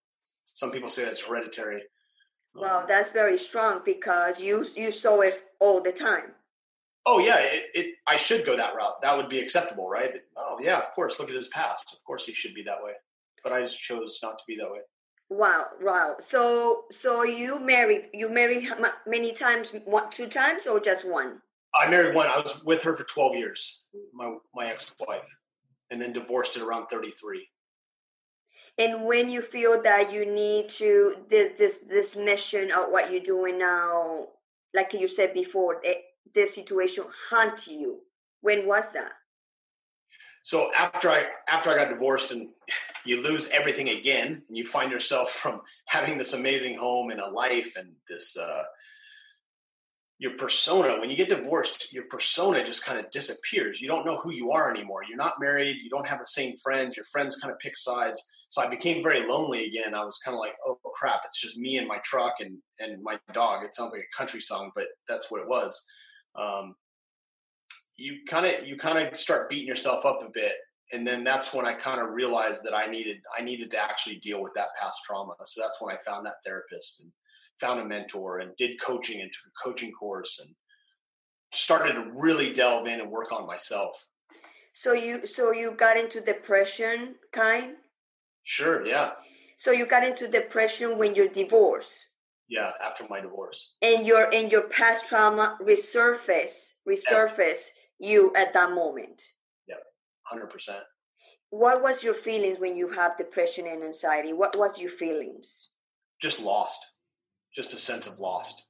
some 0.45 0.71
people 0.71 0.89
say 0.89 1.05
that's 1.05 1.21
hereditary. 1.21 1.83
Well, 2.55 2.85
that's 2.89 3.13
very 3.13 3.39
strong 3.39 3.83
because 3.85 4.41
you 4.41 4.67
you 4.75 4.91
saw 4.91 5.21
it 5.21 5.43
all 5.61 5.81
the 5.81 5.93
time. 5.93 6.33
Oh 7.07 7.19
yeah, 7.21 7.39
it, 7.39 7.65
it 7.75 7.95
I 8.07 8.17
should 8.17 8.45
go 8.45 8.57
that 8.57 8.75
route. 8.75 9.01
That 9.03 9.17
would 9.17 9.29
be 9.29 9.41
acceptable, 9.41 9.89
right? 9.89 10.15
Oh 10.37 10.59
yeah, 10.63 10.79
of 10.79 10.93
course. 10.95 11.19
Look 11.19 11.29
at 11.29 11.37
his 11.37 11.49
past. 11.49 11.93
Of 11.93 12.05
course, 12.05 12.27
he 12.27 12.33
should 12.33 12.55
be 12.55 12.63
that 12.65 12.83
way. 12.83 12.93
But 13.43 13.53
I 13.53 13.61
just 13.61 13.79
chose 13.79 14.19
not 14.23 14.39
to 14.39 14.45
be 14.47 14.57
that 14.57 14.71
way. 14.71 14.81
Wow, 15.31 15.67
wow. 15.83 16.17
So, 16.21 16.85
so 16.91 17.23
you 17.23 17.59
married? 17.59 18.07
You 18.15 18.29
married 18.31 18.69
many 19.07 19.33
times? 19.33 19.73
One, 19.85 20.11
two 20.11 20.27
times, 20.27 20.67
or 20.67 20.81
just 20.81 21.07
one? 21.07 21.43
I 21.75 21.89
married 21.91 22.15
one. 22.15 22.27
I 22.27 22.39
was 22.39 22.63
with 22.65 22.83
her 22.83 22.97
for 22.97 23.05
twelve 23.05 23.35
years. 23.37 23.85
My 24.13 24.35
my 24.55 24.67
ex 24.67 24.91
wife, 25.07 25.23
and 25.91 26.01
then 26.01 26.13
divorced 26.13 26.57
at 26.57 26.63
around 26.63 26.87
thirty 26.87 27.11
three. 27.11 27.49
And 28.79 29.07
when 29.07 29.29
you 29.29 29.43
feel 29.43 29.83
that 29.83 30.13
you 30.13 30.25
need 30.25 30.69
to 30.71 31.17
this 31.29 31.59
this 31.59 31.79
this 31.89 32.17
mission 32.17 32.71
of 32.71 32.91
what 32.91 33.11
you're 33.11 33.21
doing 33.21 33.59
now, 33.59 34.29
like 34.75 34.93
you 34.93 35.09
said 35.09 35.35
before, 35.35 35.81
the 35.83 35.97
this 36.35 36.55
situation 36.55 37.05
haunt 37.31 37.67
you. 37.67 38.01
When 38.41 38.67
was 38.67 38.85
that? 38.95 39.13
So 40.45 40.71
after 40.75 41.11
I 41.11 41.25
after 41.49 41.71
I 41.71 41.77
got 41.77 41.91
divorced 41.91 42.31
and 42.31 42.51
you 43.05 43.21
lose 43.21 43.49
everything 43.49 43.91
again, 43.91 44.43
and 44.49 44.57
you 44.57 44.65
find 44.65 44.91
yourself 44.91 45.31
from 45.43 45.63
having 45.87 46.17
this 46.17 46.33
amazing 46.33 46.79
home 46.79 47.11
and 47.11 47.21
a 47.21 47.29
life 47.29 47.77
and 47.77 47.93
this 48.09 48.37
uh, 48.37 48.63
your 50.19 50.33
persona. 50.33 50.99
When 50.99 51.11
you 51.11 51.17
get 51.17 51.29
divorced, 51.29 51.93
your 51.93 52.05
persona 52.05 52.65
just 52.65 52.85
kind 52.85 52.99
of 52.99 53.11
disappears. 53.11 53.81
You 53.81 53.89
don't 53.89 54.05
know 54.05 54.17
who 54.17 54.33
you 54.33 54.51
are 54.51 54.71
anymore. 54.71 55.03
You're 55.09 55.17
not 55.17 55.41
married. 55.41 55.77
You 55.83 55.91
don't 55.91 56.07
have 56.07 56.19
the 56.19 56.27
same 56.27 56.57
friends. 56.57 56.97
Your 56.97 57.05
friends 57.07 57.37
kind 57.37 57.53
of 57.53 57.59
pick 57.61 57.77
sides. 57.77 58.23
So 58.49 58.63
I 58.63 58.69
became 58.69 59.03
very 59.03 59.27
lonely 59.27 59.67
again. 59.67 59.95
I 59.95 60.05
was 60.05 60.19
kind 60.25 60.35
of 60.35 60.41
like, 60.41 60.55
oh 60.67 60.79
crap, 60.95 61.21
it's 61.25 61.41
just 61.41 61.57
me 61.57 61.77
and 61.79 61.87
my 61.87 61.99
truck 61.99 62.35
and 62.41 62.59
and 62.81 63.03
my 63.03 63.19
dog. 63.33 63.65
It 63.65 63.75
sounds 63.75 63.93
like 63.93 64.03
a 64.03 64.17
country 64.17 64.41
song, 64.41 64.73
but 64.75 64.87
that's 65.07 65.31
what 65.31 65.41
it 65.41 65.49
was. 65.49 65.87
Um, 66.35 66.75
you 67.97 68.21
kind 68.29 68.47
of 68.47 68.67
you 68.67 68.77
kind 68.77 69.07
of 69.07 69.19
start 69.19 69.51
beating 69.51 69.69
yourself 69.69 70.07
up 70.07 70.23
a 70.23 70.31
bit 70.31 70.55
and 70.93 71.07
then 71.07 71.25
that's 71.25 71.53
when 71.53 71.67
i 71.67 71.75
kind 71.75 72.01
of 72.01 72.15
realized 72.15 72.63
that 72.65 72.75
i 72.75 72.87
needed 72.87 73.19
i 73.37 73.43
needed 73.43 73.71
to 73.71 73.77
actually 73.77 74.17
deal 74.17 74.41
with 74.41 74.55
that 74.55 74.69
past 74.81 75.01
trauma 75.05 75.35
so 75.45 75.61
that's 75.61 75.81
when 75.81 75.95
i 75.95 75.99
found 76.07 76.25
that 76.25 76.37
therapist 76.45 77.01
and 77.01 77.11
found 77.61 77.81
a 77.81 77.85
mentor 77.85 78.39
and 78.41 78.57
did 78.57 78.81
coaching 78.81 79.21
and 79.21 79.31
took 79.33 79.47
a 79.47 79.69
coaching 79.69 79.93
course 79.93 80.39
and 80.45 80.55
started 81.53 81.95
to 81.95 82.11
really 82.15 82.53
delve 82.53 82.87
in 82.87 83.01
and 83.01 83.11
work 83.11 83.33
on 83.33 83.47
myself 83.47 84.07
So 84.75 84.93
you 84.93 85.27
so 85.27 85.53
you 85.53 85.73
got 85.73 85.97
into 85.97 86.21
depression 86.21 87.17
kind? 87.33 87.77
Sure, 88.45 88.87
yeah. 88.87 89.13
So 89.59 89.73
you 89.73 89.87
got 89.87 90.05
into 90.05 90.29
depression 90.29 90.99
when 90.99 91.15
you're 91.15 91.29
divorced. 91.29 92.07
Yeah, 92.49 92.71
after 92.83 93.05
my 93.11 93.21
divorce. 93.21 93.75
And 93.83 94.07
your 94.07 94.33
and 94.33 94.53
your 94.53 94.69
past 94.69 95.07
trauma 95.07 95.59
resurface 95.61 96.75
resurface 96.89 97.63
yeah. 97.99 98.11
you 98.11 98.33
at 98.37 98.53
that 98.55 98.71
moment. 98.73 99.23
Yeah, 99.69 99.83
hundred 100.23 100.51
percent. 100.51 100.85
What 101.51 101.83
was 101.83 102.03
your 102.05 102.15
feelings 102.15 102.59
when 102.61 102.77
you 102.77 102.89
have 102.91 103.19
depression 103.19 103.67
and 103.67 103.83
anxiety? 103.83 104.33
What 104.33 104.57
was 104.57 104.79
your 104.79 104.91
feelings? 104.93 105.71
Just 106.23 106.41
lost. 106.41 106.81
Just 107.55 107.75
a 107.75 107.79
sense 107.79 108.07
of 108.07 108.19
lost. 108.19 108.65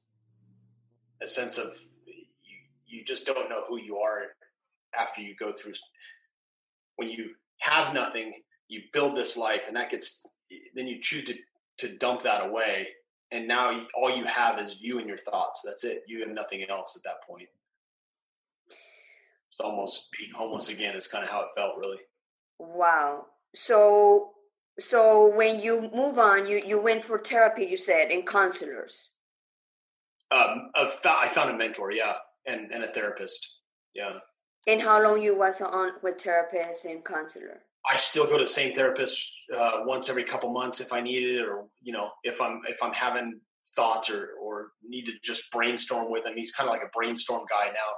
A 1.21 1.27
sense 1.27 1.57
of 1.57 1.73
you 2.05 2.55
you 2.87 3.05
just 3.05 3.25
don't 3.25 3.49
know 3.49 3.63
who 3.67 3.77
you 3.77 3.97
are 3.97 4.27
after 4.97 5.21
you 5.21 5.35
go 5.37 5.53
through 5.53 5.73
when 6.99 7.09
you 7.09 7.29
have 7.59 7.93
nothing, 7.93 8.33
you 8.67 8.81
build 8.91 9.15
this 9.15 9.37
life 9.37 9.63
and 9.67 9.75
that 9.75 9.89
gets 9.89 10.21
then 10.75 10.87
you 10.87 10.99
choose 11.01 11.23
to 11.25 11.35
to 11.77 11.97
dump 11.97 12.21
that 12.23 12.45
away 12.45 12.87
and 13.31 13.47
now 13.47 13.85
all 13.95 14.15
you 14.15 14.25
have 14.25 14.59
is 14.59 14.77
you 14.79 14.99
and 14.99 15.07
your 15.07 15.17
thoughts. 15.17 15.61
That's 15.63 15.83
it. 15.83 16.03
You 16.07 16.19
have 16.21 16.29
nothing 16.29 16.65
else 16.69 16.95
at 16.97 17.03
that 17.03 17.25
point. 17.27 17.47
It's 19.51 19.61
almost 19.61 20.09
being 20.17 20.31
homeless 20.35 20.69
again 20.69 20.95
is 20.95 21.07
kind 21.07 21.23
of 21.23 21.29
how 21.29 21.41
it 21.41 21.47
felt 21.55 21.77
really. 21.77 21.99
Wow. 22.59 23.27
So 23.55 24.31
so 24.79 25.33
when 25.35 25.59
you 25.59 25.89
move 25.93 26.17
on 26.17 26.47
you 26.47 26.61
you 26.65 26.79
went 26.79 27.03
for 27.03 27.19
therapy 27.19 27.65
you 27.65 27.77
said 27.77 28.11
and 28.11 28.25
counselors 28.27 29.09
um 30.31 30.71
i 30.75 31.27
found 31.27 31.49
a 31.49 31.57
mentor 31.57 31.91
yeah 31.91 32.13
and 32.45 32.71
and 32.71 32.83
a 32.83 32.91
therapist 32.93 33.47
yeah 33.93 34.13
and 34.67 34.81
how 34.81 35.01
long 35.01 35.21
you 35.21 35.37
was 35.37 35.61
on 35.61 35.91
with 36.03 36.19
therapist 36.21 36.85
and 36.85 37.03
counselor 37.03 37.61
I 37.89 37.95
still 37.95 38.25
go 38.25 38.37
to 38.37 38.43
the 38.43 38.49
same 38.49 38.75
therapist 38.75 39.31
uh, 39.55 39.83
once 39.85 40.09
every 40.09 40.25
couple 40.25 40.51
months 40.51 40.81
if 40.81 40.91
I 40.91 40.99
need 40.99 41.23
it, 41.23 41.39
or 41.39 41.65
you 41.81 41.93
know, 41.93 42.09
if 42.23 42.41
I'm 42.41 42.61
if 42.67 42.83
I'm 42.83 42.91
having 42.91 43.39
thoughts 43.75 44.09
or 44.09 44.31
or 44.41 44.71
need 44.87 45.05
to 45.05 45.13
just 45.23 45.49
brainstorm 45.51 46.11
with 46.11 46.25
him. 46.25 46.35
He's 46.35 46.51
kind 46.51 46.69
of 46.69 46.73
like 46.73 46.83
a 46.83 46.89
brainstorm 46.93 47.45
guy 47.49 47.67
now. 47.67 47.91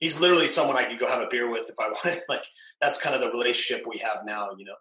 He's 0.00 0.18
literally 0.18 0.48
someone 0.48 0.76
I 0.76 0.84
could 0.84 0.98
go 0.98 1.06
have 1.06 1.22
a 1.22 1.28
beer 1.30 1.48
with 1.48 1.68
if 1.68 1.76
I 1.78 1.88
wanted. 2.04 2.22
Like 2.28 2.44
that's 2.80 3.00
kind 3.00 3.14
of 3.14 3.20
the 3.20 3.30
relationship 3.30 3.86
we 3.86 3.98
have 3.98 4.24
now. 4.24 4.50
You 4.58 4.64
know, 4.66 4.74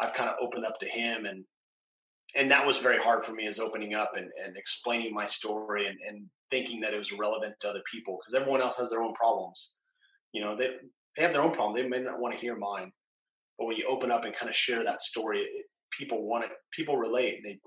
I've 0.00 0.14
kind 0.14 0.30
of 0.30 0.36
opened 0.40 0.64
up 0.64 0.78
to 0.80 0.86
him, 0.86 1.26
and 1.26 1.44
and 2.34 2.50
that 2.50 2.66
was 2.66 2.78
very 2.78 2.98
hard 2.98 3.24
for 3.24 3.32
me 3.32 3.46
as 3.46 3.58
opening 3.58 3.94
up 3.94 4.12
and, 4.16 4.30
and 4.42 4.56
explaining 4.56 5.12
my 5.12 5.26
story 5.26 5.86
and, 5.86 5.98
and 6.08 6.26
thinking 6.50 6.80
that 6.80 6.94
it 6.94 6.98
was 6.98 7.12
relevant 7.12 7.54
to 7.60 7.68
other 7.68 7.82
people 7.90 8.18
because 8.18 8.34
everyone 8.34 8.62
else 8.62 8.76
has 8.78 8.88
their 8.88 9.02
own 9.02 9.12
problems. 9.14 9.74
You 10.32 10.42
know, 10.42 10.56
they 10.56 10.76
they 11.16 11.22
have 11.22 11.32
their 11.32 11.42
own 11.42 11.52
problem. 11.52 11.74
They 11.74 11.88
may 11.88 12.00
not 12.00 12.20
want 12.20 12.34
to 12.34 12.40
hear 12.40 12.56
mine 12.56 12.92
but 13.58 13.66
when 13.66 13.76
you 13.76 13.86
open 13.88 14.10
up 14.10 14.24
and 14.24 14.34
kind 14.34 14.50
of 14.50 14.56
share 14.56 14.82
that 14.82 15.02
story, 15.02 15.38
it, 15.38 15.66
people 15.96 16.26
want 16.26 16.44
it. 16.44 16.50
People 16.72 16.96
relate. 16.96 17.42
They, 17.44 17.60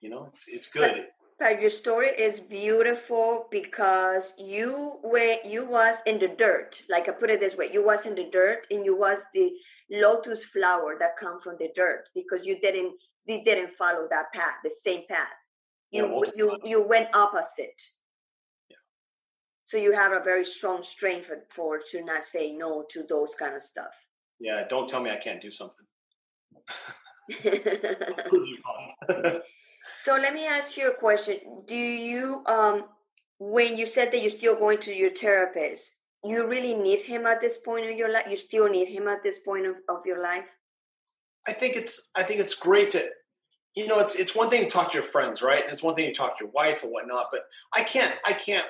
you 0.00 0.10
know, 0.10 0.30
it's, 0.34 0.48
it's 0.48 0.70
good. 0.70 1.04
But, 1.38 1.60
your 1.60 1.70
story 1.70 2.08
is 2.08 2.40
beautiful 2.40 3.46
because 3.50 4.32
you 4.38 4.94
were 5.04 5.36
you 5.44 5.66
was 5.66 5.96
in 6.06 6.18
the 6.18 6.28
dirt. 6.28 6.82
Like 6.88 7.08
I 7.08 7.12
put 7.12 7.30
it 7.30 7.40
this 7.40 7.56
way, 7.56 7.70
you 7.72 7.84
was 7.84 8.06
in 8.06 8.14
the 8.14 8.28
dirt 8.32 8.66
and 8.70 8.84
you 8.84 8.96
was 8.96 9.18
the 9.34 9.50
lotus 9.90 10.44
flower 10.44 10.96
that 10.98 11.16
come 11.18 11.40
from 11.40 11.56
the 11.58 11.68
dirt 11.74 12.04
because 12.14 12.44
you 12.44 12.58
didn't 12.60 12.94
you 13.26 13.44
didn't 13.44 13.74
follow 13.76 14.06
that 14.10 14.32
path, 14.32 14.54
the 14.64 14.70
same 14.70 15.02
path. 15.08 15.28
You 15.90 16.22
yeah, 16.24 16.30
you 16.36 16.58
you 16.64 16.82
went 16.82 17.14
opposite. 17.14 17.80
Yeah. 18.68 18.76
So 19.64 19.76
you 19.76 19.92
have 19.92 20.12
a 20.12 20.20
very 20.20 20.44
strong 20.44 20.82
strength 20.82 21.26
for, 21.26 21.44
for 21.50 21.80
to 21.90 22.04
not 22.04 22.22
say 22.22 22.52
no 22.52 22.84
to 22.90 23.02
those 23.08 23.34
kind 23.38 23.54
of 23.54 23.62
stuff. 23.62 23.92
Yeah, 24.40 24.66
don't 24.68 24.88
tell 24.88 25.02
me 25.02 25.10
I 25.10 25.16
can't 25.16 25.42
do 25.42 25.50
something. 25.50 25.86
so 30.04 30.16
let 30.16 30.34
me 30.34 30.46
ask 30.46 30.76
you 30.76 30.90
a 30.90 30.94
question. 30.94 31.38
Do 31.66 31.76
you 31.76 32.42
um 32.46 32.84
when 33.38 33.76
you 33.76 33.86
said 33.86 34.12
that 34.12 34.20
you're 34.20 34.30
still 34.30 34.56
going 34.56 34.78
to 34.78 34.94
your 34.94 35.14
therapist, 35.14 35.94
you 36.24 36.46
really 36.46 36.74
need 36.74 37.00
him 37.00 37.26
at 37.26 37.40
this 37.40 37.58
point 37.58 37.86
in 37.86 37.96
your 37.96 38.10
life? 38.10 38.26
You 38.28 38.36
still 38.36 38.68
need 38.68 38.88
him 38.88 39.08
at 39.08 39.22
this 39.22 39.38
point 39.38 39.66
of, 39.66 39.76
of 39.88 40.04
your 40.04 40.22
life? 40.22 40.46
I 41.46 41.52
think 41.52 41.76
it's 41.76 42.10
I 42.14 42.22
think 42.24 42.40
it's 42.40 42.54
great 42.54 42.90
to 42.92 43.08
you 43.74 43.86
know, 43.86 44.00
it's 44.00 44.16
it's 44.16 44.34
one 44.34 44.50
thing 44.50 44.64
to 44.64 44.70
talk 44.70 44.90
to 44.90 44.94
your 44.94 45.04
friends, 45.04 45.40
right? 45.40 45.62
And 45.62 45.72
it's 45.72 45.82
one 45.82 45.94
thing 45.94 46.06
to 46.06 46.12
talk 46.12 46.38
to 46.38 46.44
your 46.44 46.52
wife 46.52 46.82
or 46.82 46.88
whatnot, 46.88 47.26
but 47.30 47.42
I 47.72 47.84
can't 47.84 48.14
I 48.24 48.32
can't 48.32 48.66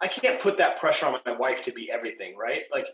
I 0.00 0.08
can't 0.08 0.40
put 0.40 0.58
that 0.58 0.78
pressure 0.78 1.06
on 1.06 1.18
my 1.24 1.32
wife 1.32 1.62
to 1.62 1.72
be 1.72 1.90
everything, 1.90 2.36
right? 2.36 2.62
Like 2.72 2.86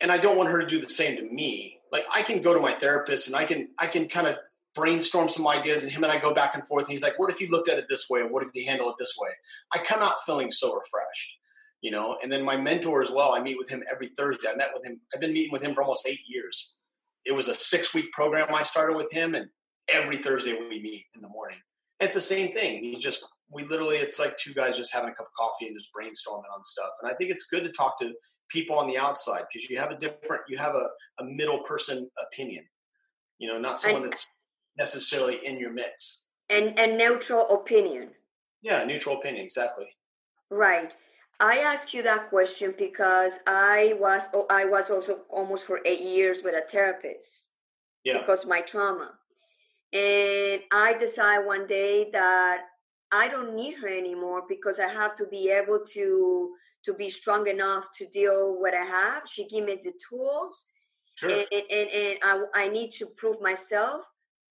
and 0.00 0.12
I 0.12 0.18
don't 0.18 0.36
want 0.36 0.50
her 0.50 0.60
to 0.60 0.66
do 0.66 0.80
the 0.80 0.88
same 0.88 1.16
to 1.16 1.22
me. 1.22 1.78
Like 1.90 2.04
I 2.12 2.22
can 2.22 2.42
go 2.42 2.54
to 2.54 2.60
my 2.60 2.74
therapist 2.74 3.26
and 3.26 3.36
I 3.36 3.44
can 3.44 3.68
I 3.78 3.88
can 3.88 4.08
kind 4.08 4.26
of 4.28 4.36
brainstorm 4.74 5.28
some 5.28 5.48
ideas 5.48 5.82
and 5.82 5.90
him 5.90 6.04
and 6.04 6.12
I 6.12 6.20
go 6.20 6.34
back 6.34 6.54
and 6.54 6.64
forth 6.64 6.84
and 6.84 6.92
he's 6.92 7.02
like, 7.02 7.18
What 7.18 7.30
if 7.30 7.40
you 7.40 7.48
looked 7.48 7.68
at 7.68 7.78
it 7.78 7.86
this 7.88 8.08
way? 8.08 8.20
What 8.20 8.44
if 8.44 8.50
you 8.54 8.66
handle 8.66 8.88
it 8.90 8.96
this 8.98 9.16
way? 9.18 9.30
I 9.72 9.78
come 9.78 10.00
out 10.00 10.24
feeling 10.24 10.50
so 10.50 10.74
refreshed, 10.74 11.38
you 11.80 11.90
know. 11.90 12.18
And 12.22 12.30
then 12.30 12.44
my 12.44 12.56
mentor 12.56 13.02
as 13.02 13.10
well, 13.10 13.34
I 13.34 13.40
meet 13.40 13.58
with 13.58 13.68
him 13.68 13.82
every 13.90 14.08
Thursday. 14.08 14.48
I 14.48 14.56
met 14.56 14.70
with 14.74 14.84
him, 14.84 15.00
I've 15.14 15.20
been 15.20 15.32
meeting 15.32 15.52
with 15.52 15.62
him 15.62 15.74
for 15.74 15.82
almost 15.82 16.06
eight 16.06 16.20
years. 16.26 16.76
It 17.24 17.32
was 17.32 17.48
a 17.48 17.54
six 17.54 17.94
week 17.94 18.12
program 18.12 18.54
I 18.54 18.62
started 18.62 18.96
with 18.96 19.10
him 19.10 19.34
and 19.34 19.46
every 19.88 20.18
Thursday 20.18 20.52
we 20.52 20.80
meet 20.80 21.04
in 21.14 21.20
the 21.20 21.28
morning. 21.28 21.58
And 22.00 22.06
it's 22.06 22.14
the 22.14 22.20
same 22.20 22.52
thing. 22.52 22.82
He 22.82 22.98
just 22.98 23.24
we 23.50 23.64
literally 23.64 23.96
it's 23.96 24.18
like 24.18 24.36
two 24.36 24.54
guys 24.54 24.76
just 24.76 24.92
having 24.92 25.10
a 25.10 25.14
cup 25.14 25.26
of 25.26 25.32
coffee 25.36 25.66
and 25.66 25.76
just 25.76 25.90
brainstorming 25.96 26.50
on 26.54 26.64
stuff. 26.64 26.90
And 27.02 27.10
I 27.10 27.14
think 27.16 27.30
it's 27.30 27.44
good 27.44 27.64
to 27.64 27.70
talk 27.70 27.98
to 28.00 28.12
people 28.50 28.78
on 28.78 28.88
the 28.88 28.98
outside 28.98 29.44
because 29.52 29.68
you 29.68 29.78
have 29.78 29.90
a 29.90 29.98
different 29.98 30.42
you 30.48 30.56
have 30.56 30.74
a, 30.74 30.88
a 31.20 31.24
middle 31.24 31.60
person 31.60 32.08
opinion 32.32 32.64
you 33.38 33.48
know 33.48 33.58
not 33.58 33.80
someone 33.80 34.08
that's 34.08 34.26
necessarily 34.78 35.38
in 35.44 35.58
your 35.58 35.72
mix 35.72 36.24
and 36.50 36.78
and 36.78 36.96
neutral 36.96 37.48
opinion 37.50 38.08
yeah 38.62 38.84
neutral 38.84 39.18
opinion 39.18 39.44
exactly 39.44 39.86
right 40.50 40.96
i 41.40 41.58
ask 41.58 41.92
you 41.92 42.02
that 42.02 42.28
question 42.30 42.74
because 42.78 43.38
i 43.46 43.94
was 43.98 44.22
oh, 44.34 44.46
i 44.50 44.64
was 44.64 44.90
also 44.90 45.20
almost 45.30 45.64
for 45.64 45.80
eight 45.84 46.00
years 46.00 46.38
with 46.42 46.54
a 46.54 46.68
therapist 46.70 47.46
yeah 48.04 48.18
because 48.18 48.46
my 48.46 48.60
trauma 48.60 49.12
and 49.92 50.60
i 50.72 50.94
decide 50.98 51.44
one 51.44 51.66
day 51.66 52.08
that 52.12 52.62
i 53.12 53.28
don't 53.28 53.54
need 53.54 53.74
her 53.74 53.88
anymore 53.88 54.42
because 54.48 54.78
i 54.78 54.88
have 54.88 55.16
to 55.16 55.26
be 55.26 55.50
able 55.50 55.80
to 55.84 56.50
to 56.86 56.94
be 56.94 57.10
strong 57.10 57.48
enough 57.48 57.84
to 57.98 58.06
deal 58.06 58.52
with 58.52 58.60
what 58.60 58.74
I 58.74 58.84
have. 58.84 59.24
She 59.28 59.46
gave 59.48 59.64
me 59.64 59.80
the 59.82 59.92
tools, 60.08 60.64
sure. 61.16 61.30
and, 61.30 61.46
and, 61.52 61.90
and 61.90 62.18
I, 62.22 62.44
I 62.54 62.68
need 62.68 62.92
to 62.92 63.06
prove 63.06 63.40
myself 63.42 64.02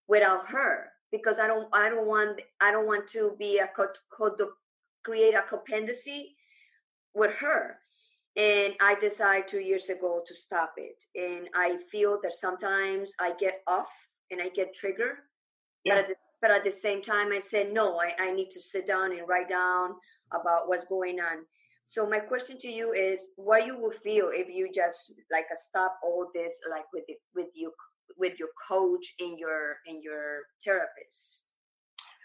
without 0.08 0.48
her 0.50 0.90
because 1.12 1.40
I 1.40 1.48
don't 1.48 1.68
I 1.74 1.90
don't 1.90 2.08
want 2.08 2.42
I 2.62 2.72
don't 2.72 2.86
want 2.86 3.08
to 3.10 3.36
be 3.40 3.60
a 3.60 3.70
co- 3.76 3.88
co- 4.16 4.36
create 5.04 5.34
a 5.34 5.44
codependency 5.50 6.35
with 7.16 7.32
her. 7.36 7.78
And 8.38 8.74
I 8.82 8.96
decided 9.00 9.48
two 9.48 9.62
years 9.62 9.90
ago 9.90 10.22
to 10.28 10.36
stop 10.36 10.74
it. 10.78 10.98
And 11.16 11.48
I 11.56 11.78
feel 11.92 12.20
that 12.22 12.34
sometimes 12.34 13.14
I 13.20 13.32
get 13.40 13.62
off 13.66 13.88
and 14.30 14.42
I 14.42 14.50
get 14.50 14.76
triggered. 14.76 15.18
Yeah. 15.86 15.96
But, 15.96 16.00
at 16.00 16.08
the, 16.10 16.16
but 16.42 16.52
at 16.52 16.64
the 16.66 16.72
same 16.72 17.02
time, 17.02 17.32
I 17.32 17.40
said, 17.40 17.74
no, 17.74 17.98
I, 18.00 18.14
I 18.20 18.32
need 18.34 18.50
to 18.52 18.62
sit 18.62 18.86
down 18.86 19.14
and 19.14 19.28
write 19.28 19.48
down 19.48 19.96
about 20.34 20.68
what's 20.68 20.86
going 20.86 21.20
on. 21.20 21.46
So 21.88 22.06
my 22.10 22.20
question 22.20 22.58
to 22.60 22.68
you 22.68 22.92
is, 22.92 23.30
what 23.38 23.66
you 23.66 23.78
would 23.80 23.96
feel 24.04 24.32
if 24.34 24.50
you 24.50 24.70
just 24.74 25.14
like 25.32 25.46
uh, 25.52 25.56
stop 25.56 25.98
all 26.04 26.30
this, 26.34 26.60
like 26.70 26.84
with 26.94 27.04
the, 27.08 27.14
with 27.36 27.48
you 27.54 27.72
with 28.18 28.40
your 28.40 28.50
coach 28.68 29.14
and 29.20 29.38
your 29.38 29.78
and 29.88 30.04
your 30.04 30.42
therapist? 30.64 31.42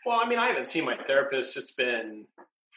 Well, 0.07 0.19
I 0.21 0.29
mean, 0.29 0.39
I 0.39 0.47
haven't 0.47 0.67
seen 0.67 0.85
my 0.87 0.97
therapist. 0.97 1.57
It's 1.57 1.73
been 1.73 2.27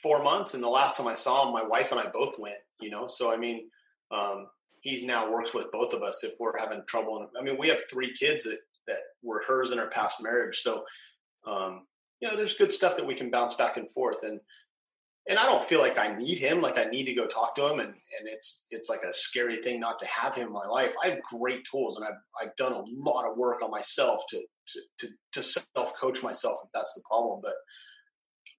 four 0.02 0.24
months, 0.24 0.54
and 0.54 0.64
the 0.64 0.70
last 0.70 0.98
time 0.98 1.08
I 1.08 1.16
saw 1.16 1.46
him, 1.46 1.54
my 1.54 1.64
wife 1.64 1.92
and 1.92 2.00
I 2.00 2.08
both 2.08 2.38
went. 2.40 2.58
You 2.82 2.90
know, 2.90 3.08
so 3.08 3.32
I 3.32 3.38
mean, 3.38 3.70
um, 4.12 4.48
he's 4.82 5.04
now 5.04 5.32
works 5.32 5.54
with 5.54 5.72
both 5.72 5.94
of 5.94 6.04
us 6.04 6.24
if 6.24 6.34
we're 6.40 6.58
having 6.58 6.84
trouble. 6.88 7.28
I 7.40 7.44
mean, 7.44 7.58
we 7.58 7.70
have 7.70 7.82
three 7.90 8.14
kids 8.14 8.44
that 8.46 8.60
that 8.88 9.00
were 9.22 9.44
hers 9.48 9.72
in 9.72 9.78
her 9.78 9.90
past 9.90 10.22
marriage, 10.22 10.60
so 10.60 10.84
um, 11.46 11.86
you 12.20 12.28
know, 12.28 12.38
there's 12.38 12.54
good 12.54 12.72
stuff 12.72 12.96
that 12.96 13.06
we 13.06 13.16
can 13.16 13.30
bounce 13.30 13.56
back 13.56 13.78
and 13.78 13.92
forth. 13.92 14.24
And 14.24 14.40
and 15.28 15.40
I 15.40 15.46
don't 15.46 15.64
feel 15.64 15.80
like 15.80 15.98
I 15.98 16.16
need 16.18 16.38
him, 16.38 16.62
like 16.62 16.78
I 16.78 16.86
need 16.86 17.06
to 17.06 17.14
go 17.14 17.26
talk 17.26 17.56
to 17.56 17.66
him, 17.66 17.80
and 17.80 17.90
and 17.90 18.28
it's 18.28 18.66
it's 18.70 18.90
like 18.90 19.04
a 19.04 19.14
scary 19.14 19.58
thing 19.62 19.80
not 19.80 20.00
to 20.00 20.06
have 20.06 20.36
him 20.36 20.48
in 20.48 20.54
my 20.54 20.68
life. 20.68 20.94
I 21.04 21.10
have 21.10 21.20
great 21.24 21.66
tools, 21.70 21.98
and 21.98 22.06
I've 22.06 22.20
I've 22.42 22.56
done 22.58 22.74
a 22.74 22.84
lot 22.88 23.30
of 23.30 23.38
work 23.38 23.62
on 23.62 23.72
myself 23.72 24.24
to 24.30 24.38
to 24.40 24.80
to, 25.00 25.10
to 25.34 25.44
self 25.44 25.94
coach 26.00 26.22
myself 26.22 26.60
if 26.66 26.72
that's 26.74 26.94
the 26.94 27.02
problem. 27.08 27.40
But 27.42 27.54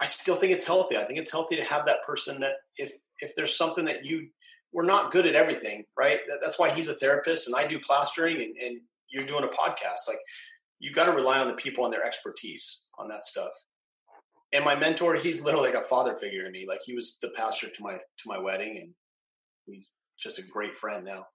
I 0.05 0.07
still 0.07 0.37
think 0.37 0.53
it's 0.53 0.67
healthy. 0.67 0.97
I 0.97 1.05
think 1.05 1.19
it's 1.19 1.31
healthy 1.31 1.57
to 1.57 1.65
have 1.65 1.87
that 1.87 2.03
person 2.07 2.41
that 2.41 2.53
if 2.77 2.93
if 3.21 3.35
there's 3.35 3.57
something 3.57 3.85
that 3.87 4.05
you 4.05 4.29
we're 4.73 4.85
not 4.85 5.13
good 5.13 5.25
at 5.25 5.35
everything, 5.35 5.85
right? 5.97 6.19
That, 6.27 6.39
that's 6.43 6.59
why 6.59 6.71
he's 6.71 6.89
a 6.89 6.97
therapist, 6.97 7.47
and 7.47 7.55
I 7.55 7.67
do 7.67 7.79
plastering, 7.79 8.37
and, 8.37 8.57
and 8.61 8.81
you're 9.09 9.27
doing 9.27 9.45
a 9.45 9.49
podcast. 9.49 10.09
Like 10.09 10.19
you 10.81 10.93
got 10.93 11.07
to 11.07 11.13
rely 11.13 11.39
on 11.39 11.47
the 11.47 11.55
people 11.55 11.85
and 11.85 11.95
their 11.95 12.05
expertise 12.05 12.83
on 12.99 13.09
that 13.09 13.25
stuff 13.25 13.53
and 14.55 14.65
my 14.65 14.75
mentor, 14.75 15.17
he's 15.17 15.43
literally 15.43 15.71
like 15.71 15.83
a 15.83 15.87
father 15.87 16.15
figure 16.15 16.45
to 16.45 16.51
me. 16.51 16.65
Like 16.67 16.81
he 16.85 16.95
was 16.95 17.19
the 17.21 17.29
pastor 17.31 17.69
to 17.69 17.83
my 17.83 17.95
to 17.95 18.25
my 18.27 18.39
wedding, 18.39 18.79
and 18.79 18.95
he's 19.67 19.91
just 20.19 20.39
a 20.39 20.43
great 20.43 20.77
friend 20.77 21.05
now. 21.05 21.27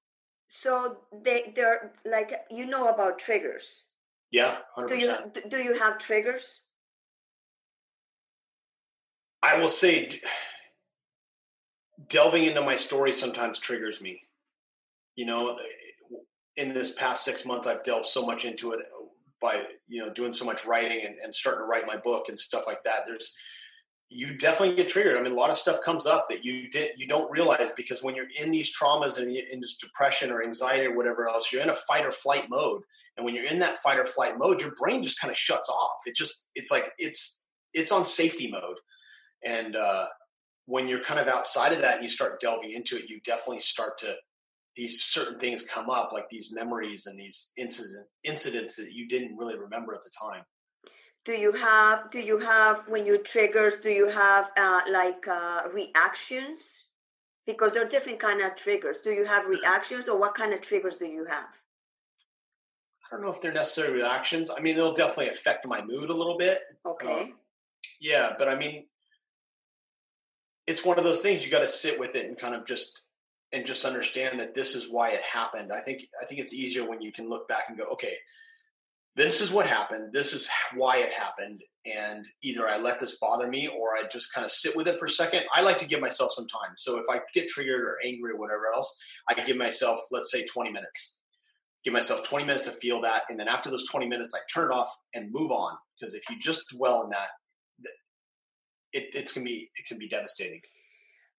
so 0.48 0.98
they 1.24 1.52
they're 1.56 1.92
like 2.06 2.32
you 2.50 2.66
know 2.66 2.88
about 2.88 3.20
triggers 3.20 3.84
Yeah, 4.32 4.60
hundred 4.74 5.00
do 5.00 5.06
you 5.06 5.50
do 5.50 5.58
you 5.58 5.74
have 5.78 6.00
triggers 6.00 6.62
I 9.42 9.60
will 9.60 9.70
say, 9.70 10.10
delving 12.10 12.46
into 12.46 12.62
my 12.62 12.76
story 12.76 13.14
sometimes 13.14 13.60
triggers 13.60 14.02
me. 14.02 14.22
You 15.16 15.26
know, 15.26 15.56
eh, 15.56 16.18
in 16.58 16.74
this 16.74 16.94
past 16.94 17.24
six 17.24 17.46
months, 17.46 17.68
I've 17.68 17.84
delved 17.84 18.06
so 18.06 18.26
much 18.26 18.46
into 18.46 18.72
it 18.72 18.80
eh, 18.80 19.06
by 19.42 19.64
you 19.88 20.04
know 20.04 20.14
doing 20.14 20.34
so 20.34 20.46
much 20.46 20.66
writing 20.66 21.06
and, 21.06 21.16
and 21.24 21.34
starting 21.34 21.62
to 21.62 21.66
write 21.66 21.88
my 21.88 21.98
book 21.98 22.30
and 22.30 22.40
stuff 22.40 22.64
like 22.68 22.84
that. 22.84 23.06
There's 23.06 23.36
you 24.12 24.36
definitely 24.38 24.76
get 24.76 24.88
triggered. 24.88 25.18
I 25.18 25.22
mean, 25.22 25.34
a 25.34 25.36
lot 25.36 25.52
of 25.52 25.56
stuff 25.56 25.82
comes 25.84 26.08
up 26.08 26.28
that 26.30 26.44
you 26.44 26.70
did 26.70 26.92
you 26.98 27.08
don't 27.08 27.32
realize 27.32 27.70
because 27.78 28.04
when 28.04 28.16
you're 28.16 28.28
in 28.36 28.52
these 28.52 28.76
traumas 28.76 29.18
and 29.18 29.36
in 29.36 29.62
this 29.62 29.78
depression 29.78 30.32
or 30.32 30.44
anxiety 30.44 30.86
or 30.86 30.96
whatever 30.96 31.30
else, 31.30 31.52
you're 31.52 31.62
in 31.62 31.70
a 31.70 31.76
fight 31.76 32.06
or 32.06 32.12
flight 32.12 32.50
mode. 32.50 32.82
And 33.18 33.26
when 33.26 33.36
you're 33.36 33.46
in 33.46 33.60
that 33.60 33.80
fight 33.80 34.00
or 34.00 34.06
flight 34.06 34.38
mode, 34.38 34.62
your 34.62 34.74
brain 34.76 35.04
just 35.04 35.20
kind 35.20 35.30
of 35.30 35.38
shuts 35.38 35.70
off. 35.70 36.00
It 36.06 36.16
just 36.16 36.44
it's 36.56 36.72
like 36.72 36.92
it's 36.98 37.44
it's 37.74 37.92
on 37.92 38.04
safety 38.04 38.50
mode. 38.50 38.78
And 39.46 39.76
uh, 39.76 40.06
when 40.66 40.88
you're 40.88 41.04
kind 41.04 41.20
of 41.20 41.28
outside 41.28 41.74
of 41.74 41.82
that 41.82 41.96
and 41.96 42.04
you 42.04 42.10
start 42.10 42.40
delving 42.40 42.72
into 42.72 42.98
it, 42.98 43.10
you 43.10 43.20
definitely 43.26 43.60
start 43.60 43.98
to 44.00 44.16
these 44.76 45.02
certain 45.04 45.40
things 45.40 45.64
come 45.64 45.90
up, 45.90 46.12
like 46.14 46.30
these 46.30 46.52
memories 46.54 47.06
and 47.06 47.20
these 47.20 47.52
incident 47.58 48.08
incidents 48.24 48.76
that 48.78 48.92
you 48.92 49.08
didn't 49.08 49.36
really 49.38 49.58
remember 49.58 49.94
at 49.94 50.04
the 50.04 50.12
time. 50.22 50.44
do 51.26 51.34
you 51.34 51.52
have 51.52 52.10
do 52.12 52.20
you 52.20 52.38
have 52.40 52.84
when 52.88 53.06
you 53.06 53.18
triggers 53.18 53.74
do 53.84 53.90
you 53.90 54.08
have 54.08 54.46
uh, 54.58 54.82
like 54.90 55.28
uh, 55.28 55.64
reactions 55.74 56.60
because 57.46 57.74
there 57.74 57.84
are 57.86 57.90
different 57.90 58.20
kind 58.20 58.42
of 58.42 58.56
triggers 58.56 58.98
do 59.04 59.12
you 59.12 59.26
have 59.26 59.46
reactions 59.58 60.08
or 60.08 60.18
what 60.18 60.34
kind 60.36 60.54
of 60.54 60.62
triggers 60.62 60.98
do 60.98 61.06
you 61.06 61.26
have 61.26 61.50
I 63.12 63.16
don't 63.16 63.26
know 63.26 63.34
if 63.34 63.42
they're 63.42 63.52
necessarily 63.52 63.96
reactions. 63.96 64.52
I 64.56 64.60
mean, 64.60 64.76
they'll 64.76 64.94
definitely 64.94 65.30
affect 65.30 65.66
my 65.66 65.82
mood 65.84 66.12
a 66.12 66.14
little 66.14 66.38
bit. 66.38 66.60
okay 66.86 67.22
Um, 67.22 67.34
yeah, 68.00 68.34
but 68.38 68.48
I 68.48 68.56
mean, 68.56 68.86
it's 70.70 70.86
one 70.86 71.00
of 71.00 71.04
those 71.04 71.22
things 71.22 71.44
you 71.44 71.50
got 71.50 71.62
to 71.62 71.68
sit 71.68 72.00
with 72.00 72.16
it 72.16 72.28
and 72.28 72.38
kind 72.38 72.54
of 72.54 72.64
just 72.64 73.02
and 73.52 73.66
just 73.66 73.86
understand 73.86 74.40
that 74.40 74.54
this 74.54 74.76
is 74.76 74.92
why 74.92 75.10
it 75.10 75.22
happened. 75.22 75.72
I 75.74 75.82
think 75.82 76.04
I 76.22 76.26
think 76.28 76.40
it's 76.40 76.54
easier 76.54 76.88
when 76.88 77.02
you 77.02 77.12
can 77.12 77.28
look 77.28 77.48
back 77.48 77.64
and 77.68 77.78
go, 77.78 77.86
okay, 77.94 78.14
this 79.16 79.42
is 79.42 79.52
what 79.52 79.66
happened. 79.66 80.14
This 80.14 80.32
is 80.32 80.48
why 80.76 80.98
it 80.98 81.12
happened, 81.12 81.62
and 81.86 82.24
either 82.44 82.68
I 82.68 82.78
let 82.78 83.00
this 83.00 83.18
bother 83.20 83.48
me 83.48 83.68
or 83.68 83.98
I 83.98 84.08
just 84.08 84.32
kind 84.32 84.46
of 84.46 84.52
sit 84.52 84.76
with 84.76 84.88
it 84.88 85.00
for 85.00 85.06
a 85.06 85.10
second. 85.10 85.42
I 85.52 85.62
like 85.62 85.80
to 85.80 85.88
give 85.88 86.02
myself 86.02 86.34
some 86.34 86.48
time. 86.48 86.76
So 86.78 87.00
if 87.00 87.06
I 87.10 87.20
get 87.34 87.48
triggered 87.48 87.82
or 87.82 87.98
angry 88.06 88.34
or 88.34 88.38
whatever 88.38 88.68
else, 88.74 88.96
I 89.28 89.34
give 89.34 89.58
myself, 89.58 90.00
let's 90.12 90.32
say, 90.32 90.46
twenty 90.46 90.72
minutes. 90.72 91.16
Give 91.86 91.94
myself 91.94 92.28
20 92.28 92.44
minutes 92.44 92.66
to 92.66 92.72
feel 92.72 93.00
that. 93.02 93.22
And 93.30 93.40
then 93.40 93.48
after 93.48 93.70
those 93.70 93.88
20 93.88 94.06
minutes, 94.06 94.36
I 94.36 94.40
turn 94.54 94.70
it 94.70 94.74
off 94.76 94.94
and 95.14 95.32
move 95.32 95.50
on. 95.50 95.78
Because 95.98 96.14
if 96.14 96.30
you 96.30 96.38
just 96.38 96.68
dwell 96.76 97.04
in 97.04 97.10
that, 97.12 97.30
it, 98.94 99.10
it's 99.14 99.34
gonna 99.34 99.46
be 99.46 99.70
it 99.76 99.88
can 99.88 99.98
be 99.98 100.08
devastating. 100.08 100.62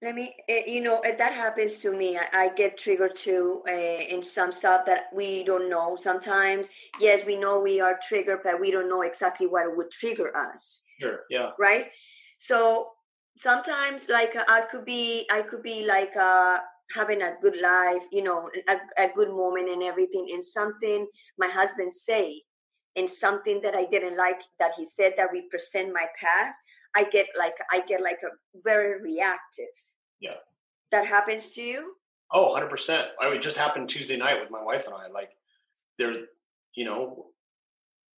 let 0.03 0.15
me 0.15 0.35
eh, 0.49 0.63
you 0.67 0.81
know 0.81 0.99
eh, 1.01 1.17
that 1.17 1.33
happens 1.33 1.79
to 1.79 1.93
me 1.93 2.19
i, 2.19 2.27
I 2.33 2.49
get 2.55 2.79
triggered 2.79 3.17
too 3.17 3.63
uh, 3.69 3.73
in 3.73 4.23
some 4.23 4.53
stuff 4.53 4.87
that 4.87 5.05
we 5.15 5.45
don't 5.45 5.69
know 5.69 5.97
sometimes 6.01 6.69
yes 7.01 7.25
we 7.27 7.37
know 7.37 7.61
we 7.61 7.81
are 7.81 7.99
triggered 8.09 8.41
but 8.43 8.61
we 8.61 8.71
don't 8.71 8.89
know 8.89 9.03
exactly 9.03 9.47
what 9.47 9.77
would 9.77 9.91
trigger 9.91 10.35
us 10.37 10.85
Sure. 11.01 11.21
Yeah. 11.31 11.51
right 11.59 11.87
so 12.39 12.89
sometimes 13.37 14.09
like 14.09 14.35
uh, 14.37 14.45
i 14.49 14.61
could 14.71 14.85
be 14.85 15.27
i 15.31 15.43
could 15.43 15.63
be 15.63 15.85
like 15.87 16.17
uh 16.17 16.59
having 16.95 17.23
a 17.23 17.35
good 17.41 17.57
life 17.61 18.03
you 18.11 18.23
know 18.23 18.51
a, 18.69 18.77
a 19.05 19.09
good 19.15 19.29
moment 19.29 19.69
and 19.71 19.83
everything 19.83 20.27
and 20.33 20.45
something 20.45 21.07
my 21.39 21.47
husband 21.47 21.93
say 21.93 22.43
and 22.97 23.09
something 23.09 23.61
that 23.63 23.75
i 23.77 23.85
didn't 23.87 24.17
like 24.17 24.41
that 24.59 24.73
he 24.77 24.85
said 24.85 25.13
that 25.17 25.29
represent 25.33 25.93
my 25.93 26.07
past 26.21 26.59
i 26.97 27.05
get 27.05 27.27
like 27.39 27.57
i 27.71 27.81
get 27.81 28.01
like 28.03 28.19
a 28.25 28.61
very 28.65 29.01
reactive 29.01 29.73
Yeah. 30.21 30.37
that 30.93 31.07
happens 31.07 31.51
to 31.51 31.63
you 31.63 31.93
Oh, 32.33 32.51
100 32.53 32.71
percent. 32.71 33.09
I 33.21 33.27
mean, 33.27 33.39
it 33.39 33.43
just 33.43 33.57
happened 33.57 33.89
Tuesday 33.89 34.17
night 34.17 34.39
with 34.39 34.53
my 34.53 34.63
wife 34.63 34.87
and 34.87 34.95
I. 34.95 35.09
Like, 35.09 35.31
there's, 35.99 36.17
you 36.77 36.85
know, 36.85 37.27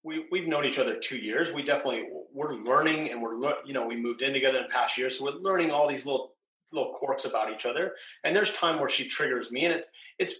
we 0.04 0.26
we've 0.30 0.46
known 0.46 0.66
each 0.66 0.78
other 0.78 0.98
two 0.98 1.16
years. 1.16 1.50
We 1.50 1.62
definitely 1.62 2.08
we're 2.30 2.56
learning, 2.56 3.10
and 3.10 3.22
we're 3.22 3.36
you 3.64 3.72
know 3.72 3.86
we 3.86 3.96
moved 3.96 4.20
in 4.20 4.34
together 4.34 4.58
in 4.58 4.68
past 4.68 4.98
years, 4.98 5.16
so 5.18 5.24
we're 5.24 5.40
learning 5.40 5.70
all 5.70 5.88
these 5.88 6.04
little 6.04 6.34
little 6.72 6.92
quirks 6.92 7.24
about 7.24 7.50
each 7.54 7.64
other. 7.64 7.94
And 8.24 8.36
there's 8.36 8.52
time 8.52 8.78
where 8.80 8.90
she 8.90 9.08
triggers 9.08 9.50
me, 9.50 9.64
and 9.64 9.72
it's 9.74 9.88
it's 10.18 10.34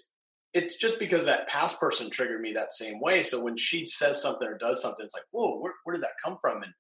it's 0.53 0.77
just 0.77 0.99
because 0.99 1.25
that 1.25 1.49
past 1.49 1.81
person 1.81 2.11
triggered 2.11 2.43
me 2.43 2.53
that 2.53 2.75
same 2.75 3.01
way. 3.01 3.23
So 3.23 3.43
when 3.43 3.57
she 3.57 3.87
says 3.87 4.21
something 4.21 4.47
or 4.47 4.59
does 4.59 4.83
something, 4.83 5.03
it's 5.03 5.15
like, 5.15 5.25
whoa, 5.31 5.59
where 5.61 5.73
where 5.85 5.95
did 5.95 6.03
that 6.03 6.21
come 6.23 6.37
from? 6.43 6.63
And 6.63 6.75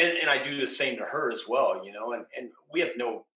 and, 0.00 0.18
and 0.18 0.30
I 0.30 0.42
do 0.42 0.60
the 0.60 0.66
same 0.66 0.96
to 0.96 1.04
her 1.04 1.30
as 1.30 1.44
well, 1.48 1.84
you 1.84 1.92
know. 1.92 2.12
And 2.12 2.24
and 2.36 2.50
we 2.72 2.80
have 2.80 2.90
no 2.96 3.26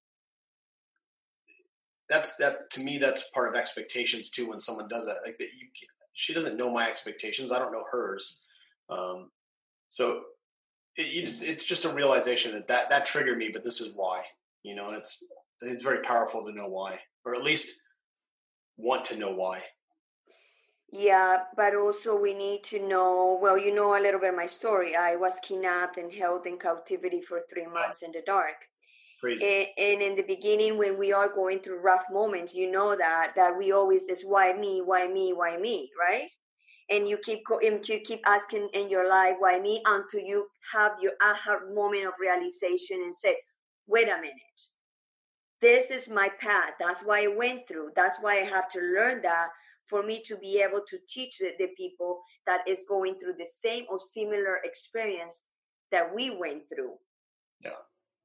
that's 2.09 2.37
that 2.37 2.71
to 2.71 2.81
me 2.81 2.99
that's 2.99 3.31
part 3.31 3.49
of 3.49 3.55
expectations 3.55 4.31
too 4.31 4.49
when 4.49 4.61
someone 4.61 4.89
does 4.89 5.07
that 5.07 5.17
like 5.25 5.39
that 5.39 5.49
you 5.59 5.69
she 6.13 6.35
doesn't 6.35 6.57
know 6.57 6.71
my 6.71 6.89
expectations 6.89 7.53
i 7.53 7.59
don't 7.59 7.73
know 7.73 7.85
hers 7.91 8.43
um, 8.91 9.31
so 9.89 10.21
it, 10.97 11.25
just, 11.25 11.43
it's 11.43 11.65
just 11.65 11.87
a 11.87 11.95
realization 11.95 12.53
that, 12.53 12.69
that 12.69 12.89
that 12.91 13.07
triggered 13.07 13.39
me 13.39 13.51
but 13.53 13.65
this 13.65 13.81
is 13.81 13.95
why 13.95 14.23
you 14.63 14.75
know 14.75 14.89
and 14.89 14.99
it's 14.99 15.27
it's 15.63 15.83
very 15.83 16.03
powerful 16.03 16.45
to 16.45 16.53
know 16.53 16.69
why 16.69 16.99
or 17.25 17.35
at 17.35 17.43
least 17.43 17.81
want 18.77 19.05
to 19.07 19.17
know 19.17 19.33
why 19.33 19.63
Yeah, 20.95 21.45
but 21.57 21.75
also 21.75 22.17
we 22.17 22.35
need 22.35 22.63
to 22.65 22.79
know. 22.87 23.39
Well, 23.43 23.59
you 23.59 23.75
know 23.75 23.97
a 23.97 24.01
little 24.01 24.21
bit 24.21 24.31
of 24.31 24.37
my 24.37 24.47
story. 24.47 24.97
I 24.97 25.17
was 25.17 25.35
kidnapped 25.43 25.99
and 25.99 26.13
held 26.13 26.47
in 26.47 26.59
captivity 26.59 27.21
for 27.21 27.43
three 27.51 27.67
months 27.67 28.03
in 28.03 28.13
the 28.13 28.23
dark. 28.27 28.55
crazy 29.21 29.45
And, 29.45 29.69
and 29.77 30.03
in 30.03 30.17
the 30.17 30.23
beginning, 30.23 30.79
when 30.79 30.99
we 30.99 31.13
are 31.13 31.29
going 31.29 31.61
through 31.61 31.81
rough 31.81 32.05
moments, 32.11 32.55
you 32.55 32.71
know 32.71 32.97
that 32.97 33.33
that 33.37 33.59
we 33.59 33.73
always 33.73 34.07
just 34.07 34.27
why 34.27 34.53
me, 34.53 34.83
why 34.83 35.09
me, 35.09 35.33
why 35.33 35.57
me, 35.57 35.91
right? 35.99 36.31
And 36.91 37.09
you 37.09 37.19
keep 37.19 37.43
and 37.63 37.89
you 37.89 38.01
keep 38.01 38.23
asking 38.27 38.69
in 38.75 38.89
your 38.91 39.09
life 39.09 39.37
why 39.41 39.59
me 39.61 39.83
until 39.87 40.21
you 40.21 40.47
have 40.73 40.93
your 41.03 41.13
aha 41.23 41.59
moment 41.73 42.07
of 42.07 42.15
realization 42.21 43.03
and 43.03 43.15
say, 43.15 43.37
wait 43.89 44.09
a 44.09 44.17
minute, 44.17 44.61
this 45.61 45.91
is 45.91 46.09
my 46.09 46.29
path. 46.41 46.75
That's 46.79 47.01
why 47.03 47.25
I 47.25 47.29
went 47.29 47.67
through. 47.67 47.91
That's 47.97 48.17
why 48.21 48.41
I 48.41 48.45
have 48.45 48.71
to 48.73 48.81
learn 48.81 49.23
that 49.23 49.49
for 49.89 50.03
me 50.03 50.23
to 50.27 50.37
be 50.37 50.61
able 50.61 50.83
to 50.89 50.99
teach 51.09 51.39
the, 51.39 51.51
the 51.59 51.69
people 51.77 52.23
that 52.47 52.61
is 52.67 52.81
going 52.89 53.15
through 53.19 53.35
the 53.39 53.47
same 53.63 53.85
or 53.91 53.99
similar 54.13 54.59
experience 54.65 55.43
that 55.93 56.15
we 56.15 56.31
went 56.31 56.63
through. 56.69 56.95
Yeah. 57.63 57.71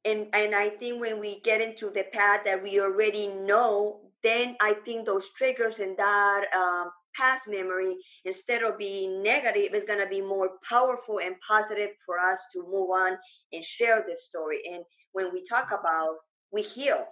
And 0.06 0.28
and 0.34 0.56
I 0.56 0.69
think 0.69 1.02
when 1.02 1.19
we 1.19 1.41
get 1.41 1.62
into 1.62 1.89
the 1.89 2.06
path 2.13 2.41
that 2.45 2.63
we 2.63 2.80
already 2.80 3.28
know, 3.28 4.00
then 4.24 4.56
I 4.62 4.76
think 4.86 5.06
those 5.06 5.30
triggers 5.38 5.80
and 5.80 5.98
that 5.98 6.45
um, 6.56 6.89
past 7.15 7.48
memory, 7.48 7.95
instead 8.24 8.63
of 8.63 8.78
being 8.78 9.22
negative, 9.22 9.74
is 9.74 9.86
going 9.86 10.00
to 10.00 10.08
be 10.08 10.22
more 10.22 10.52
powerful 10.67 11.19
and 11.19 11.36
positive 11.45 11.89
for 12.06 12.17
us 12.17 12.39
to 12.54 12.63
move 12.63 12.89
on 12.91 13.17
and 13.52 13.63
share 13.63 14.04
this 14.08 14.26
story. 14.26 14.60
And 14.72 14.84
when 15.12 15.34
we 15.34 15.43
talk 15.43 15.67
about, 15.67 16.15
we 16.52 16.62
heal. 16.62 17.06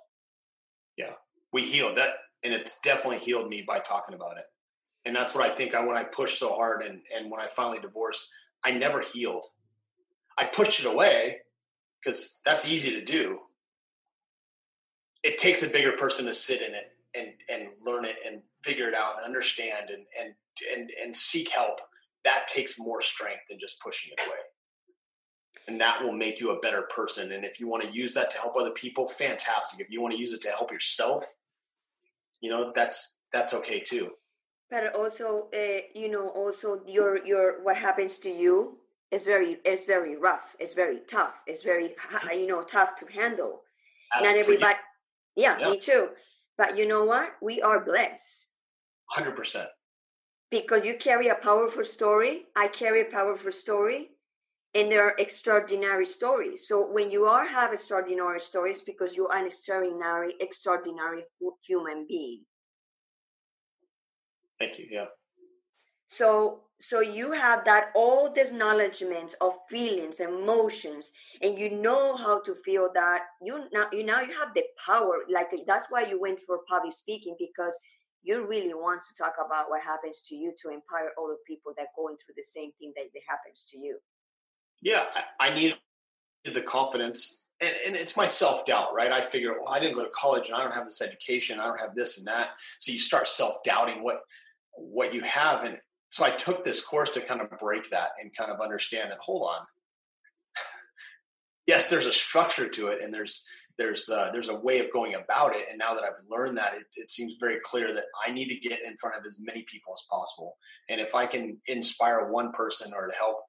Yeah, 0.96 1.14
we 1.52 1.64
heal. 1.64 1.94
that 1.96 2.16
and 2.44 2.54
it's 2.54 2.80
definitely 2.84 3.20
healed 3.20 3.50
me 3.50 3.64
by 3.68 3.80
talking 3.80 4.16
about 4.16 4.38
it. 4.38 4.46
And 5.06 5.16
that's 5.16 5.34
what 5.34 5.50
i 5.50 5.56
think 5.56 5.74
i 5.74 5.86
when 5.86 5.96
i 5.96 6.04
pushed 6.04 6.38
so 6.38 6.54
hard 6.54 6.84
and 6.84 7.02
and 7.16 7.32
when 7.32 7.40
i 7.40 7.48
finally 7.48 7.80
divorced 7.80 8.28
i 8.64 8.72
never 8.72 9.02
healed. 9.02 9.46
I 10.38 10.46
pushed 10.46 10.80
it 10.80 10.86
away 10.86 11.38
because 12.04 12.40
that's 12.46 12.66
easy 12.66 12.92
to 12.92 13.04
do. 13.04 13.40
It 15.24 15.38
takes 15.38 15.64
a 15.64 15.68
bigger 15.68 15.94
person 15.94 16.26
to 16.26 16.34
sit 16.34 16.62
in 16.62 16.74
it 16.74 16.92
and 17.16 17.30
and 17.50 17.70
learn 17.82 18.06
it 18.06 18.18
and 18.26 18.42
figure 18.64 18.88
it 18.88 18.96
out 18.96 19.18
and 19.18 19.26
understand 19.26 19.90
and 19.90 20.06
and 20.20 20.34
and, 20.76 20.92
and 21.04 21.16
seek 21.16 21.50
help. 21.50 21.80
That 22.24 22.48
takes 22.48 22.78
more 22.78 23.02
strength 23.02 23.44
than 23.50 23.60
just 23.60 23.80
pushing 23.82 24.12
it 24.12 24.20
away. 24.28 24.38
And 25.68 25.80
that 25.82 26.02
will 26.02 26.14
make 26.14 26.40
you 26.40 26.52
a 26.52 26.60
better 26.60 26.84
person. 26.96 27.32
And 27.34 27.44
if 27.44 27.60
you 27.60 27.68
want 27.68 27.84
to 27.84 27.92
use 27.92 28.14
that 28.14 28.32
to 28.32 28.38
help 28.38 28.56
other 28.58 28.72
people 28.72 29.10
fantastic. 29.10 29.80
If 29.80 29.90
you 29.90 30.02
want 30.02 30.14
to 30.14 30.20
use 30.20 30.34
it 30.34 30.42
to 30.42 30.50
help 30.50 30.72
yourself 30.72 31.26
you 32.42 32.50
know 32.50 32.72
that's 32.76 33.18
that's 33.32 33.54
okay 33.54 33.80
too 33.82 34.10
But 34.70 34.96
also, 34.96 35.50
uh, 35.54 35.82
you 35.96 36.10
know, 36.10 36.28
also 36.30 36.82
your 36.86 37.24
your 37.26 37.64
what 37.64 37.78
happens 37.78 38.18
to 38.20 38.30
you 38.30 38.80
is 39.12 39.24
very 39.24 39.60
is 39.64 39.82
very 39.88 40.18
rough. 40.18 40.56
It's 40.60 40.74
very 40.74 41.00
tough. 41.08 41.36
It's 41.48 41.64
very 41.64 41.96
you 42.34 42.48
know 42.48 42.64
tough 42.64 42.96
to 43.00 43.06
handle. 43.08 43.64
As 44.14 44.24
Not 44.24 44.36
everybody. 44.36 44.76
Yeah, 45.36 45.58
Yeah. 45.60 45.70
me 45.72 45.80
too. 45.80 46.10
But 46.58 46.78
you 46.78 46.86
know 46.88 47.06
what? 47.06 47.36
We 47.42 47.62
are 47.62 47.80
blessed 47.80 48.48
100% 49.16 49.68
because 50.52 50.86
you 50.86 50.96
carry 50.98 51.28
a 51.30 51.36
powerful 51.36 51.84
story. 51.84 52.46
I 52.56 52.68
carry 52.68 53.02
a 53.02 53.06
powerful 53.06 53.52
story, 53.52 54.12
and 54.78 54.92
there 54.92 55.04
are 55.04 55.16
extraordinary 55.18 56.06
stories. 56.06 56.68
So 56.68 56.88
when 56.88 57.10
you 57.10 57.26
are 57.26 57.46
have 57.46 57.74
extraordinary 57.74 58.40
stories, 58.40 58.82
because 58.84 59.16
you 59.18 59.28
are 59.28 59.38
an 59.40 59.48
extraordinary, 59.48 60.36
extraordinary 60.40 61.24
human 61.66 62.06
being. 62.08 62.44
Thank 64.60 64.78
you. 64.78 64.86
Yeah. 64.90 65.06
So 66.06 66.62
so 66.80 67.00
you 67.00 67.32
have 67.32 67.66
that 67.66 67.90
all 67.96 68.32
this 68.32 68.52
acknowledgement 68.52 69.34
of 69.42 69.54
feelings, 69.68 70.20
emotions, 70.20 71.12
and 71.42 71.58
you 71.58 71.72
know 71.72 72.16
how 72.16 72.40
to 72.42 72.54
feel 72.64 72.90
that. 72.94 73.22
You 73.42 73.66
now 73.74 73.88
you 73.92 74.04
now 74.04 74.22
you 74.22 74.34
have 74.38 74.54
the 74.54 74.64
power. 74.86 75.26
Like 75.28 75.50
that's 75.66 75.86
why 75.90 76.06
you 76.06 76.22
went 76.22 76.40
for 76.46 76.60
public 76.70 76.94
speaking 76.94 77.36
because 77.40 77.76
you 78.22 78.46
really 78.46 78.76
want 78.76 79.02
to 79.08 79.16
talk 79.16 79.34
about 79.44 79.70
what 79.72 79.82
happens 79.82 80.22
to 80.30 80.36
you 80.36 80.54
to 80.62 80.70
empower 80.70 81.12
other 81.18 81.38
people 81.48 81.74
that 81.78 81.88
going 81.98 82.16
through 82.18 82.36
the 82.38 82.44
same 82.44 82.72
thing 82.78 82.94
that, 82.96 83.06
that 83.14 83.24
happens 83.28 83.66
to 83.72 83.80
you. 83.80 83.98
Yeah, 84.82 85.06
I, 85.40 85.50
I 85.50 85.54
needed 85.54 85.78
the 86.46 86.62
confidence 86.62 87.42
and, 87.60 87.74
and, 87.86 87.96
it's 87.96 88.16
my 88.16 88.28
self 88.28 88.66
doubt, 88.66 88.94
right? 88.94 89.12
I 89.12 89.22
figure, 89.22 89.54
well, 89.60 89.74
I 89.74 89.80
didn't 89.80 89.96
go 89.96 90.04
to 90.04 90.12
college 90.12 90.48
and 90.48 90.56
I 90.56 90.64
don't 90.64 90.74
have 90.74 90.86
this 90.86 91.02
education, 91.02 91.60
I 91.60 91.66
don't 91.66 91.80
have 91.80 91.96
this 91.96 92.18
and 92.18 92.28
that. 92.28 92.50
So 92.80 92.92
you 92.92 93.00
start 93.00 93.28
self 93.28 93.64
doubting 93.64 94.04
what 94.04 94.22
what 94.74 95.14
you 95.14 95.22
have, 95.22 95.64
and 95.64 95.78
so 96.10 96.24
I 96.24 96.30
took 96.32 96.64
this 96.64 96.82
course 96.82 97.10
to 97.12 97.22
kind 97.22 97.42
of 97.42 97.50
break 97.58 97.90
that 97.90 98.10
and 98.22 98.36
kind 98.36 98.52
of 98.52 98.62
understand 98.62 99.12
that. 99.12 99.18
Hold 99.20 99.50
on, 99.50 99.66
yes, 101.68 101.90
there's 101.90 102.06
a 102.06 102.12
structure 102.12 102.70
to 102.70 102.88
it, 102.90 103.02
and 103.02 103.12
there's 103.12 103.48
there's 103.80 104.08
uh, 104.08 104.30
there's 104.32 104.50
a 104.50 104.56
way 104.56 104.78
of 104.80 104.94
going 104.94 105.16
about 105.16 105.56
it. 105.56 105.66
And 105.70 105.80
now 105.80 105.96
that 105.96 106.04
I've 106.04 106.24
learned 106.30 106.58
that, 106.60 106.76
it, 106.76 106.86
it 106.96 107.10
seems 107.10 107.38
very 107.40 107.60
clear 107.64 107.92
that 107.92 108.06
I 108.26 108.32
need 108.32 108.50
to 108.50 108.56
get 108.56 108.84
in 108.84 108.98
front 108.98 109.16
of 109.16 109.26
as 109.26 109.40
many 109.40 109.64
people 109.64 109.94
as 109.96 110.04
possible. 110.10 110.58
And 110.90 111.02
if 111.02 111.16
I 111.16 111.26
can 111.26 111.58
inspire 111.66 112.30
one 112.30 112.52
person 112.52 112.94
or 112.94 113.08
to 113.08 113.14
help 113.16 113.40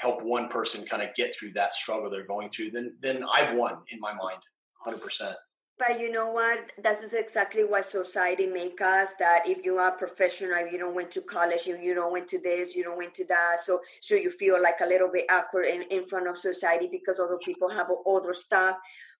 help 0.00 0.22
one 0.22 0.48
person 0.48 0.84
kind 0.86 1.02
of 1.02 1.14
get 1.14 1.34
through 1.34 1.52
that 1.52 1.74
struggle 1.74 2.08
they're 2.08 2.26
going 2.26 2.48
through, 2.48 2.70
then 2.70 2.96
then 3.00 3.24
I've 3.32 3.54
won 3.54 3.78
in 3.90 4.00
my 4.00 4.12
mind, 4.12 4.40
hundred 4.82 5.02
percent. 5.02 5.36
But 5.78 5.98
you 5.98 6.12
know 6.12 6.30
what? 6.30 6.58
This 6.82 7.00
is 7.00 7.14
exactly 7.14 7.64
what 7.64 7.86
society 7.86 8.46
make 8.46 8.80
us. 8.80 9.10
That 9.18 9.42
if 9.46 9.64
you 9.64 9.78
are 9.78 9.92
professional, 9.92 10.66
you 10.70 10.78
don't 10.78 10.94
went 10.94 11.10
to 11.12 11.22
college, 11.22 11.66
you, 11.66 11.78
you 11.78 11.94
don't 11.94 12.12
went 12.12 12.28
to 12.28 12.40
this, 12.40 12.74
you 12.74 12.82
don't 12.82 12.98
went 12.98 13.14
to 13.14 13.26
that, 13.26 13.64
so 13.64 13.80
so 14.00 14.14
you 14.14 14.30
feel 14.30 14.62
like 14.62 14.80
a 14.82 14.86
little 14.86 15.10
bit 15.12 15.26
awkward 15.30 15.66
in, 15.66 15.82
in 15.90 16.06
front 16.08 16.28
of 16.28 16.38
society 16.38 16.88
because 16.90 17.18
other 17.18 17.38
people 17.44 17.68
have 17.68 17.88
other 18.08 18.34
stuff. 18.34 18.76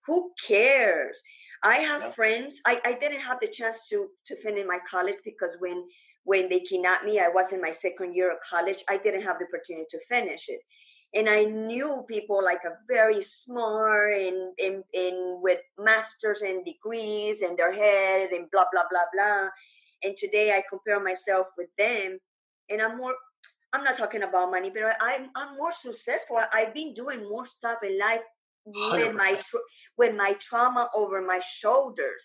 Who 0.06 0.32
cares? 0.46 1.20
I 1.62 1.76
have 1.76 2.02
yeah. 2.02 2.10
friends. 2.10 2.60
I, 2.64 2.80
I 2.86 2.92
didn't 2.94 3.20
have 3.20 3.38
the 3.40 3.48
chance 3.48 3.86
to 3.90 4.08
to 4.28 4.36
finish 4.36 4.64
my 4.66 4.78
college 4.90 5.20
because 5.24 5.56
when 5.58 5.84
when 6.24 6.48
they 6.48 6.60
kidnapped 6.60 7.04
me, 7.04 7.18
I 7.18 7.28
was 7.28 7.52
in 7.52 7.60
my 7.60 7.70
second 7.70 8.14
year 8.14 8.30
of 8.30 8.38
college. 8.48 8.84
I 8.88 8.98
didn't 8.98 9.22
have 9.22 9.38
the 9.38 9.46
opportunity 9.46 9.86
to 9.90 10.00
finish 10.08 10.48
it. 10.48 10.60
And 11.12 11.28
I 11.28 11.44
knew 11.44 12.04
people 12.08 12.42
like 12.42 12.62
a 12.64 12.76
very 12.86 13.20
smart 13.20 14.12
and, 14.16 14.52
and, 14.62 14.84
and 14.94 15.42
with 15.42 15.58
masters 15.76 16.42
and 16.42 16.64
degrees 16.64 17.40
in 17.40 17.56
their 17.56 17.72
head 17.72 18.30
and 18.30 18.48
blah, 18.52 18.66
blah, 18.70 18.84
blah, 18.90 19.06
blah. 19.12 19.48
And 20.04 20.16
today 20.16 20.52
I 20.52 20.62
compare 20.68 21.00
myself 21.00 21.48
with 21.58 21.68
them 21.76 22.18
and 22.68 22.80
I'm 22.80 22.96
more, 22.96 23.14
I'm 23.72 23.82
not 23.82 23.98
talking 23.98 24.22
about 24.22 24.52
money, 24.52 24.70
but 24.70 24.82
I'm, 25.00 25.30
I'm 25.34 25.56
more 25.56 25.72
successful. 25.72 26.38
I've 26.52 26.74
been 26.74 26.94
doing 26.94 27.28
more 27.28 27.46
stuff 27.46 27.78
in 27.82 27.98
life 27.98 28.20
with 28.64 29.14
my, 29.16 29.40
with 29.98 30.14
my 30.14 30.34
trauma 30.34 30.90
over 30.94 31.20
my 31.20 31.40
shoulders. 31.44 32.22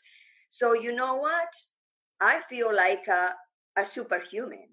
So 0.49 0.73
you 0.73 0.93
know 0.93 1.15
what? 1.15 1.49
I 2.21 2.41
feel 2.49 2.73
like 2.73 3.07
a, 3.07 3.29
a 3.77 3.85
superhuman. 3.85 4.67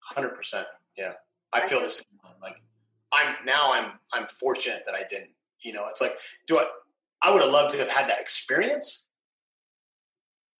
Hundred 0.00 0.36
percent. 0.36 0.66
Yeah, 0.96 1.12
I, 1.52 1.62
I 1.62 1.68
feel 1.68 1.80
the 1.80 1.90
same. 1.90 2.04
Like 2.42 2.56
I'm 3.12 3.36
now. 3.44 3.72
I'm 3.72 3.92
I'm 4.12 4.26
fortunate 4.26 4.82
that 4.86 4.94
I 4.94 5.02
didn't. 5.08 5.30
You 5.60 5.72
know, 5.72 5.86
it's 5.88 6.00
like 6.00 6.14
do 6.46 6.58
I? 6.58 6.66
I 7.22 7.32
would 7.32 7.42
have 7.42 7.50
loved 7.50 7.72
to 7.72 7.78
have 7.78 7.88
had 7.88 8.10
that 8.10 8.20
experience, 8.20 9.06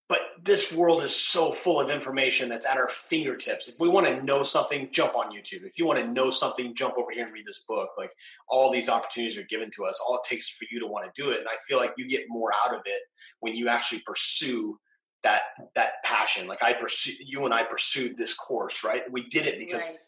but 0.08 0.20
this 0.42 0.72
world 0.72 1.02
is 1.02 1.14
so 1.14 1.52
full 1.52 1.80
of 1.80 1.90
information 1.90 2.48
that's 2.48 2.66
at 2.66 2.76
our 2.76 2.88
fingertips. 2.88 3.68
If 3.68 3.74
we 3.80 3.88
want 3.88 4.06
to 4.06 4.22
know 4.22 4.42
something, 4.42 4.88
jump 4.92 5.14
on 5.14 5.32
YouTube. 5.32 5.64
If 5.64 5.78
you 5.78 5.86
want 5.86 5.98
to 5.98 6.06
know 6.06 6.30
something, 6.30 6.74
jump 6.74 6.96
over 6.96 7.10
here 7.10 7.24
and 7.24 7.32
read 7.32 7.46
this 7.46 7.64
book. 7.68 7.90
Like 7.98 8.12
all 8.48 8.70
these 8.70 8.88
opportunities 8.88 9.38
are 9.38 9.44
given 9.44 9.70
to 9.76 9.84
us. 9.84 10.00
All 10.00 10.16
it 10.16 10.28
takes 10.28 10.44
is 10.44 10.50
for 10.50 10.66
you 10.70 10.80
to 10.80 10.86
want 10.86 11.12
to 11.12 11.22
do 11.22 11.30
it. 11.30 11.38
And 11.38 11.48
I 11.48 11.56
feel 11.68 11.78
like 11.78 11.94
you 11.96 12.06
get 12.08 12.24
more 12.28 12.52
out 12.64 12.74
of 12.74 12.82
it 12.86 13.02
when 13.40 13.54
you 13.54 13.68
actually 13.68 14.02
pursue 14.06 14.78
that 15.24 15.42
that 15.74 16.02
passion. 16.04 16.46
Like 16.46 16.62
I 16.62 16.72
pursued 16.72 17.16
you 17.18 17.44
and 17.44 17.52
I 17.52 17.64
pursued 17.64 18.16
this 18.16 18.34
course, 18.34 18.84
right? 18.84 19.10
We 19.10 19.28
did 19.28 19.46
it 19.46 19.58
because 19.58 19.82
right. 19.82 19.98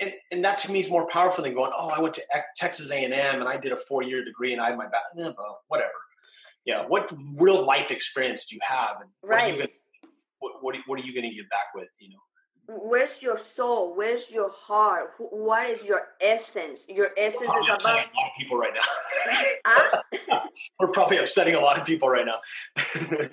and, 0.00 0.14
and 0.32 0.44
that 0.44 0.58
to 0.58 0.72
me 0.72 0.80
is 0.80 0.88
more 0.88 1.06
powerful 1.08 1.44
than 1.44 1.54
going, 1.54 1.72
oh, 1.76 1.88
I 1.88 2.00
went 2.00 2.14
to 2.14 2.22
Texas 2.56 2.90
A&M 2.90 3.12
and 3.12 3.48
I 3.48 3.58
did 3.58 3.72
a 3.72 3.76
four 3.76 4.02
year 4.02 4.24
degree 4.24 4.52
and 4.52 4.60
I 4.60 4.70
had 4.70 4.78
my 4.78 4.86
back, 4.86 5.02
eh, 5.18 5.30
whatever. 5.68 5.90
Yeah, 6.64 6.86
what 6.86 7.12
real 7.36 7.64
life 7.64 7.90
experience 7.90 8.46
do 8.46 8.54
you 8.54 8.60
have? 8.62 9.00
And 9.00 9.10
right. 9.22 9.36
What 9.36 9.44
are 9.44 9.48
you 9.48 9.56
gonna, 9.58 9.68
what, 10.38 10.52
what, 10.62 10.74
what 10.86 11.00
are 11.00 11.02
you 11.02 11.14
going 11.14 11.28
to 11.28 11.34
give 11.34 11.48
back 11.48 11.74
with? 11.74 11.88
You 11.98 12.10
know 12.10 12.18
where's 12.70 13.20
your 13.20 13.38
soul? 13.38 13.94
Where's 13.94 14.30
your 14.30 14.50
heart? 14.50 15.12
What 15.18 15.68
is 15.68 15.84
your 15.84 16.08
essence? 16.20 16.86
Your 16.88 17.10
essence 17.16 17.42
is 17.42 17.64
about 17.64 17.84
a 17.84 17.88
lot 17.88 17.98
of 17.98 18.32
people 18.38 18.58
right 18.58 18.72
now. 18.74 20.40
We're 20.78 20.88
probably 20.88 21.18
upsetting 21.18 21.54
a 21.54 21.60
lot 21.60 21.78
of 21.78 21.86
people 21.86 22.08
right 22.08 22.26
now. 22.26 22.38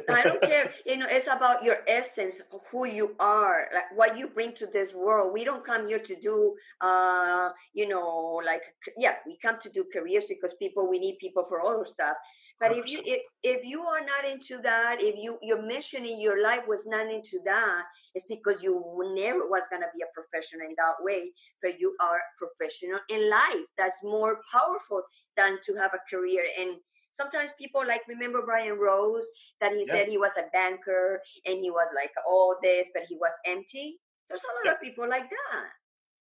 I 0.09 0.23
don't 0.23 0.41
care. 0.41 0.71
You 0.85 0.97
know 0.97 1.07
it's 1.09 1.27
about 1.27 1.63
your 1.63 1.77
essence 1.87 2.41
who 2.71 2.87
you 2.87 3.15
are 3.19 3.67
like 3.73 3.95
what 3.95 4.17
you 4.17 4.27
bring 4.27 4.53
to 4.55 4.67
this 4.67 4.93
world. 4.93 5.33
We 5.33 5.43
don't 5.43 5.65
come 5.65 5.87
here 5.87 5.99
to 5.99 6.15
do 6.19 6.55
uh 6.81 7.49
you 7.73 7.87
know 7.87 8.41
like 8.45 8.61
yeah 8.97 9.15
we 9.25 9.37
come 9.41 9.57
to 9.61 9.69
do 9.69 9.85
careers 9.91 10.25
because 10.27 10.53
people 10.59 10.89
we 10.89 10.99
need 10.99 11.17
people 11.19 11.45
for 11.47 11.65
other 11.65 11.85
stuff 11.85 12.17
but 12.59 12.71
100%. 12.71 12.79
if 12.79 12.91
you 12.91 13.01
if, 13.05 13.21
if 13.43 13.65
you 13.65 13.81
are 13.81 14.01
not 14.01 14.29
into 14.29 14.61
that, 14.63 14.97
if 14.99 15.15
you 15.15 15.37
your 15.41 15.61
mission 15.61 16.05
in 16.05 16.19
your 16.19 16.41
life 16.41 16.61
was 16.67 16.87
not 16.87 17.11
into 17.11 17.39
that, 17.45 17.83
it's 18.15 18.25
because 18.27 18.63
you 18.63 18.81
never 19.13 19.47
was 19.47 19.63
gonna 19.69 19.87
be 19.95 20.01
a 20.01 20.09
professional 20.13 20.67
in 20.67 20.75
that 20.77 20.95
way. 21.01 21.31
But 21.61 21.79
you 21.79 21.95
are 22.01 22.19
professional 22.37 22.99
in 23.09 23.29
life. 23.29 23.65
That's 23.77 24.03
more 24.03 24.41
powerful 24.51 25.03
than 25.35 25.59
to 25.65 25.75
have 25.75 25.93
a 25.93 26.01
career. 26.09 26.43
And 26.59 26.77
sometimes 27.11 27.51
people 27.59 27.85
like 27.85 28.01
remember 28.07 28.41
Brian 28.43 28.77
Rose 28.77 29.25
that 29.61 29.71
he 29.73 29.83
yeah. 29.87 29.93
said 29.93 30.07
he 30.07 30.17
was 30.17 30.31
a 30.37 30.49
banker 30.51 31.21
and 31.45 31.59
he 31.59 31.69
was 31.69 31.87
like 31.95 32.11
all 32.27 32.55
this, 32.63 32.87
but 32.93 33.03
he 33.03 33.15
was 33.15 33.31
empty. 33.45 33.99
There's 34.29 34.41
a 34.41 34.47
lot 34.57 34.65
yeah. 34.65 34.71
of 34.73 34.81
people 34.81 35.07
like 35.07 35.29
that. 35.29 35.69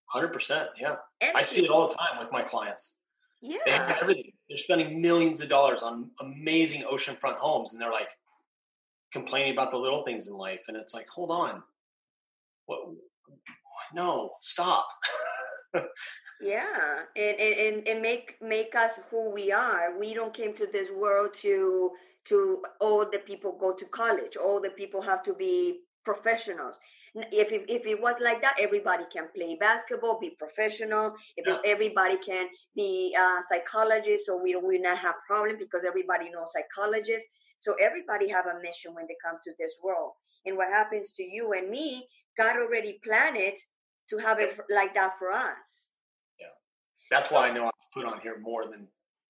Hundred 0.09 0.33
percent, 0.33 0.69
yeah. 0.79 0.97
Empty. 1.21 1.37
I 1.37 1.43
see 1.43 1.65
it 1.65 1.71
all 1.71 1.89
the 1.89 1.95
time 1.95 2.19
with 2.19 2.31
my 2.31 2.43
clients. 2.43 2.95
Yeah. 3.47 3.59
They 3.65 3.73
have 3.73 3.99
everything. 4.03 4.33
They're 4.49 4.59
spending 4.59 5.01
millions 5.01 5.41
of 5.41 5.49
dollars 5.49 5.83
on 5.83 6.11
amazing 6.21 6.83
oceanfront 6.83 7.37
homes 7.37 7.73
and 7.73 7.81
they're 7.81 7.93
like 7.93 8.09
complaining 9.13 9.53
about 9.53 9.71
the 9.71 9.77
little 9.77 10.03
things 10.03 10.27
in 10.27 10.35
life. 10.35 10.63
And 10.69 10.77
it's 10.77 10.95
like, 10.95 11.07
hold 11.09 11.31
on. 11.31 11.63
What 12.67 12.81
no, 13.95 14.33
stop. 14.41 14.89
yeah. 16.41 17.01
And, 17.15 17.41
and 17.41 17.89
and 17.89 18.03
make 18.03 18.35
make 18.41 18.75
us 18.75 18.93
who 19.11 19.31
we 19.31 19.53
are. 19.53 19.97
We 19.99 20.13
don't 20.15 20.35
came 20.35 20.55
to 20.55 20.67
this 20.67 20.91
world 20.91 21.35
to 21.43 21.93
to 22.25 22.63
all 22.81 23.09
the 23.09 23.19
people 23.19 23.57
go 23.59 23.73
to 23.73 23.85
college. 23.87 24.37
All 24.37 24.61
the 24.61 24.71
people 24.71 25.01
have 25.03 25.23
to 25.23 25.35
be 25.35 25.83
professionals 26.05 26.81
if, 27.17 27.51
if, 27.51 27.63
if 27.69 27.87
it 27.87 28.01
was 28.01 28.17
like 28.21 28.43
that, 28.43 28.57
everybody 28.61 29.05
can 29.13 29.29
play 29.35 29.57
basketball, 29.59 30.21
be 30.21 30.37
professional. 30.39 31.15
If 31.37 31.47
yeah. 31.47 31.59
everybody 31.65 32.19
can 32.19 32.49
be 32.75 33.17
a 33.19 33.43
psychologist, 33.49 34.27
so 34.27 34.41
we 34.41 34.53
don't 34.53 34.67
we 34.67 34.79
not 34.79 34.99
have 34.99 35.15
problem 35.27 35.57
because 35.59 35.85
everybody 35.85 36.31
knows 36.31 36.49
psychologists. 36.53 37.29
So 37.59 37.75
everybody 37.81 38.29
have 38.29 38.47
a 38.47 38.61
mission 38.61 38.95
when 38.95 39.07
they 39.09 39.17
come 39.25 39.39
to 39.45 39.53
this 39.59 39.77
world. 39.83 40.13
And 40.45 40.57
what 40.57 40.69
happens 40.69 41.13
to 41.13 41.23
you 41.23 41.55
and 41.55 41.71
me, 41.71 42.07
God 42.37 42.57
already 42.57 43.01
planned 43.03 43.37
it 43.37 43.59
to 44.11 44.19
have 44.19 44.39
it 44.39 44.59
like 44.69 44.95
that 44.95 45.19
for 45.19 45.33
us. 45.33 45.91
Yeah, 46.39 46.47
that's 47.11 47.31
why 47.31 47.49
I 47.49 47.53
know 47.53 47.65
I'm 47.65 47.71
put 47.95 48.05
on 48.05 48.21
here 48.21 48.39
more 48.41 48.67
than 48.67 48.87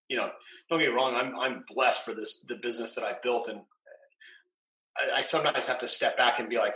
you 0.09 0.17
know. 0.17 0.31
Don't 0.69 0.81
get 0.81 0.89
me 0.89 0.95
wrong. 0.95 1.15
I'm 1.15 1.39
I'm 1.39 1.65
blessed 1.73 2.05
for 2.05 2.15
this 2.15 2.45
the 2.49 2.57
business 2.57 2.95
that 2.95 3.05
I 3.05 3.13
built, 3.23 3.49
and 3.49 3.61
I, 4.97 5.19
I 5.19 5.23
sometimes 5.23 5.69
have 5.69 5.79
to 5.79 5.89
step 5.89 6.17
back 6.17 6.41
and 6.41 6.49
be 6.49 6.59
like 6.59 6.75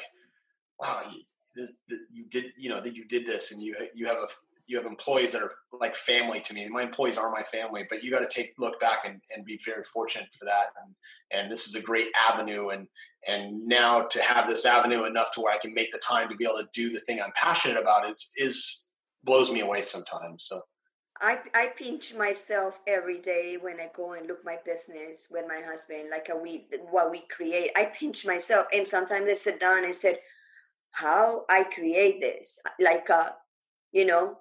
wow, 0.81 1.03
you, 1.13 1.23
this, 1.55 1.73
you 2.13 2.25
did, 2.29 2.53
you 2.57 2.71
know, 2.71 2.81
that 2.81 2.95
you 2.95 3.05
did 3.07 3.27
this, 3.27 3.53
and 3.53 3.63
you 3.63 3.75
you 3.95 4.07
have 4.07 4.19
a 4.19 4.29
you 4.71 4.77
have 4.77 4.87
employees 4.87 5.33
that 5.33 5.43
are 5.43 5.55
like 5.81 5.97
family 5.97 6.41
to 6.41 6.55
me. 6.55 6.69
My 6.69 6.83
employees 6.83 7.19
are 7.19 7.33
my 7.33 7.43
family, 7.43 7.87
but 7.91 8.05
you 8.05 8.11
got 8.11 8.21
to 8.21 8.29
take 8.29 8.55
look 8.57 8.79
back 8.81 9.01
and, 9.05 9.21
and 9.35 9.45
be 9.45 9.59
very 9.67 9.83
fortunate 9.83 10.29
for 10.39 10.45
that. 10.45 10.67
And 10.83 10.95
and 11.33 11.53
this 11.53 11.67
is 11.67 11.75
a 11.75 11.81
great 11.81 12.07
avenue, 12.31 12.69
and 12.69 12.87
and 13.27 13.67
now 13.67 14.03
to 14.03 14.23
have 14.23 14.49
this 14.49 14.65
avenue 14.65 15.05
enough 15.07 15.33
to 15.33 15.41
where 15.41 15.53
I 15.53 15.59
can 15.59 15.75
make 15.75 15.91
the 15.93 15.99
time 15.99 16.29
to 16.29 16.37
be 16.37 16.45
able 16.45 16.59
to 16.59 16.69
do 16.73 16.91
the 16.91 17.01
thing 17.01 17.21
I'm 17.21 17.33
passionate 17.35 17.81
about 17.81 18.09
is 18.09 18.31
is 18.37 18.85
blows 19.25 19.51
me 19.51 19.61
away 19.61 19.83
sometimes. 19.83 20.47
So. 20.49 20.63
I, 21.23 21.37
I 21.53 21.67
pinch 21.77 22.15
myself 22.15 22.79
every 22.87 23.19
day 23.19 23.59
when 23.61 23.79
I 23.79 23.91
go 23.95 24.13
and 24.15 24.27
look 24.27 24.43
my 24.43 24.57
business 24.65 25.27
with 25.31 25.45
my 25.47 25.61
husband, 25.61 26.09
like 26.11 26.31
a 26.31 26.37
we 26.37 26.65
what 26.91 27.11
we 27.11 27.25
create. 27.29 27.73
I 27.77 27.87
pinch 27.87 28.25
myself, 28.25 28.69
and 28.73 28.89
sometimes 28.89 29.27
I 29.29 29.35
sit 29.35 29.61
down 29.61 29.85
and 29.85 29.95
said, 29.95 30.19
how 30.93 31.45
I 31.49 31.65
create 31.65 32.21
this. 32.21 32.59
Like 32.79 33.09
a, 33.09 33.17
uh, 33.17 33.29
you 33.93 34.07
know, 34.07 34.39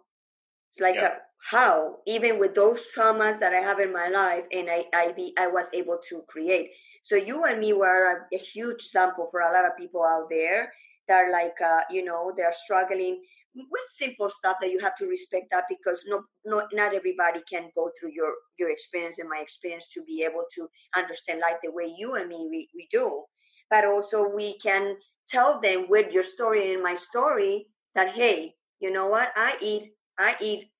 it's 0.71 0.79
like 0.79 0.95
yeah. 0.95 1.07
a, 1.07 1.11
how 1.49 1.97
even 2.05 2.39
with 2.39 2.53
those 2.53 2.87
traumas 2.95 3.39
that 3.39 3.53
I 3.53 3.61
have 3.61 3.79
in 3.79 3.93
my 3.93 4.09
life, 4.09 4.43
and 4.51 4.69
I 4.69 4.85
I 4.93 5.11
be 5.13 5.33
I 5.37 5.47
was 5.47 5.67
able 5.73 5.99
to 6.09 6.23
create. 6.27 6.71
So 7.01 7.15
you 7.15 7.45
and 7.45 7.59
me 7.59 7.73
were 7.73 8.27
a, 8.31 8.35
a 8.35 8.37
huge 8.37 8.83
sample 8.83 9.29
for 9.31 9.41
a 9.41 9.53
lot 9.53 9.65
of 9.65 9.77
people 9.77 10.03
out 10.03 10.27
there 10.29 10.71
that 11.07 11.25
are 11.25 11.31
like 11.31 11.55
uh, 11.61 11.81
you 11.89 12.03
know 12.03 12.33
they're 12.35 12.53
struggling 12.53 13.21
with 13.55 13.81
simple 13.89 14.29
stuff 14.29 14.57
that 14.61 14.69
you 14.69 14.79
have 14.79 14.95
to 14.95 15.07
respect 15.07 15.47
that 15.51 15.65
because 15.67 16.03
no, 16.07 16.23
no 16.45 16.67
not 16.71 16.93
everybody 16.93 17.41
can 17.51 17.69
go 17.75 17.89
through 17.99 18.11
your 18.13 18.33
your 18.57 18.69
experience 18.69 19.17
and 19.17 19.29
my 19.29 19.39
experience 19.39 19.87
to 19.93 20.03
be 20.03 20.23
able 20.23 20.43
to 20.53 20.67
understand 20.95 21.39
like 21.39 21.59
the 21.63 21.71
way 21.71 21.93
you 21.97 22.15
and 22.15 22.29
me 22.29 22.47
we, 22.49 22.69
we 22.75 22.87
do 22.91 23.23
but 23.69 23.85
also 23.85 24.27
we 24.27 24.57
can 24.59 24.95
tell 25.29 25.59
them 25.61 25.85
with 25.89 26.11
your 26.11 26.23
story 26.23 26.73
and 26.73 26.83
my 26.83 26.95
story 26.95 27.67
that 27.95 28.09
hey 28.09 28.55
you 28.79 28.91
know 28.91 29.07
what? 29.07 29.29
I 29.35 29.57
eat 29.61 29.93
i 30.17 30.35
eat 30.39 30.71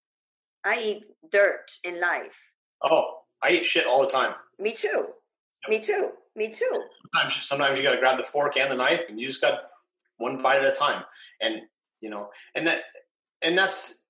i 0.66 0.80
eat 0.80 1.04
dirt 1.32 1.72
in 1.84 2.00
life. 2.00 2.36
Oh 2.84 3.20
i 3.44 3.52
eat 3.52 3.66
shit 3.66 3.86
all 3.86 4.02
the 4.02 4.10
time. 4.10 4.34
Me 4.58 4.74
too. 4.74 5.06
Yep. 5.64 5.70
me 5.70 5.80
too. 5.80 6.10
Me 6.36 6.50
too. 6.50 6.84
Sometimes 7.14 7.46
sometimes 7.46 7.78
you 7.78 7.84
got 7.84 7.92
to 7.92 8.00
grab 8.00 8.18
the 8.18 8.24
fork 8.24 8.58
and 8.58 8.72
the 8.72 8.76
knife 8.76 9.04
and 9.10 9.20
you 9.20 9.28
just 9.28 9.42
got 9.42 9.60
one 10.18 10.42
bite 10.42 10.64
at 10.64 10.66
a 10.66 10.72
time. 10.72 11.04
And 11.42 11.62
you 12.02 12.10
know 12.10 12.30
and 12.56 12.66
that 12.68 12.82
and 13.42 13.58
that's 13.58 14.04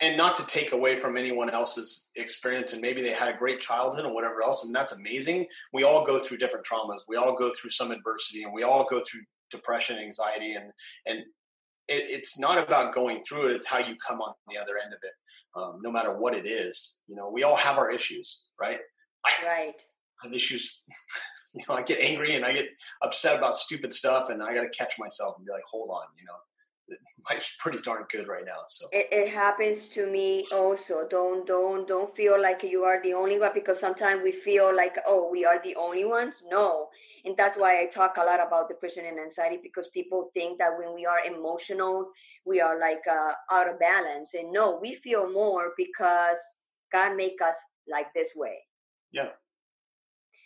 and 0.00 0.16
not 0.16 0.34
to 0.34 0.46
take 0.46 0.72
away 0.72 0.96
from 0.96 1.18
anyone 1.18 1.50
else's 1.50 2.08
experience 2.16 2.72
and 2.72 2.80
maybe 2.80 3.02
they 3.02 3.12
had 3.12 3.28
a 3.28 3.36
great 3.36 3.60
childhood 3.60 4.06
and 4.06 4.14
whatever 4.14 4.42
else 4.42 4.64
and 4.64 4.74
that's 4.74 4.92
amazing. 4.92 5.46
We 5.72 5.84
all 5.84 6.04
go 6.04 6.20
through 6.20 6.38
different 6.38 6.66
traumas. 6.66 7.00
We 7.06 7.16
all 7.16 7.36
go 7.36 7.52
through 7.54 7.70
some 7.70 7.92
adversity 7.92 8.42
and 8.42 8.52
we 8.52 8.64
all 8.64 8.86
go 8.90 9.02
through 9.04 9.20
depression 9.50 9.98
anxiety 9.98 10.54
and 10.54 10.70
and 11.06 11.20
it, 11.88 12.04
it's 12.08 12.38
not 12.38 12.58
about 12.64 12.94
going 12.94 13.22
through 13.26 13.48
it 13.48 13.56
it's 13.56 13.66
how 13.66 13.78
you 13.78 13.96
come 14.06 14.20
on 14.20 14.34
the 14.48 14.58
other 14.58 14.78
end 14.82 14.92
of 14.92 15.00
it 15.02 15.12
um, 15.56 15.80
no 15.82 15.90
matter 15.90 16.16
what 16.16 16.34
it 16.34 16.46
is 16.46 16.98
you 17.06 17.16
know 17.16 17.30
we 17.30 17.42
all 17.42 17.56
have 17.56 17.78
our 17.78 17.90
issues 17.90 18.44
right? 18.60 18.78
I, 19.24 19.46
right. 19.46 19.82
I 20.22 20.26
have 20.26 20.34
issues 20.34 20.80
you 21.54 21.62
know 21.68 21.74
i 21.74 21.82
get 21.82 22.00
angry 22.00 22.36
and 22.36 22.44
i 22.44 22.52
get 22.52 22.66
upset 23.02 23.36
about 23.36 23.56
stupid 23.56 23.92
stuff 23.92 24.30
and 24.30 24.42
i 24.42 24.54
got 24.54 24.62
to 24.62 24.68
catch 24.68 24.94
myself 24.98 25.34
and 25.36 25.46
be 25.46 25.52
like 25.52 25.64
hold 25.70 25.90
on 25.90 26.04
you 26.16 26.24
know 26.24 26.36
life's 27.30 27.54
pretty 27.58 27.78
darn 27.82 28.04
good 28.10 28.28
right 28.28 28.44
now. 28.44 28.62
So 28.68 28.86
it, 28.92 29.08
it, 29.10 29.28
happens 29.28 29.88
to 29.90 30.06
me 30.06 30.46
also. 30.52 31.06
Don't 31.08 31.46
don't 31.46 31.86
don't 31.86 32.14
feel 32.16 32.40
like 32.40 32.62
you 32.62 32.84
are 32.84 33.02
the 33.02 33.14
only 33.14 33.38
one 33.38 33.52
because 33.54 33.78
sometimes 33.78 34.22
we 34.22 34.32
feel 34.32 34.74
like 34.74 34.96
oh 35.06 35.28
we 35.30 35.44
are 35.44 35.60
the 35.62 35.76
only 35.76 36.04
ones. 36.04 36.42
No, 36.50 36.88
and 37.24 37.36
that's 37.36 37.58
why 37.58 37.80
I 37.80 37.86
talk 37.86 38.16
a 38.16 38.24
lot 38.24 38.40
about 38.44 38.68
depression 38.68 39.04
and 39.06 39.18
anxiety 39.18 39.58
because 39.62 39.88
people 39.88 40.30
think 40.34 40.58
that 40.58 40.76
when 40.78 40.94
we 40.94 41.06
are 41.06 41.20
emotional, 41.24 42.10
we 42.46 42.60
are 42.60 42.78
like 42.78 43.02
uh, 43.10 43.32
out 43.52 43.68
of 43.68 43.78
balance. 43.78 44.34
And 44.34 44.52
no, 44.52 44.78
we 44.80 44.94
feel 44.94 45.30
more 45.32 45.72
because 45.76 46.38
God 46.92 47.16
make 47.16 47.38
us 47.44 47.56
like 47.88 48.12
this 48.14 48.30
way. 48.34 48.58
Yeah. 49.12 49.30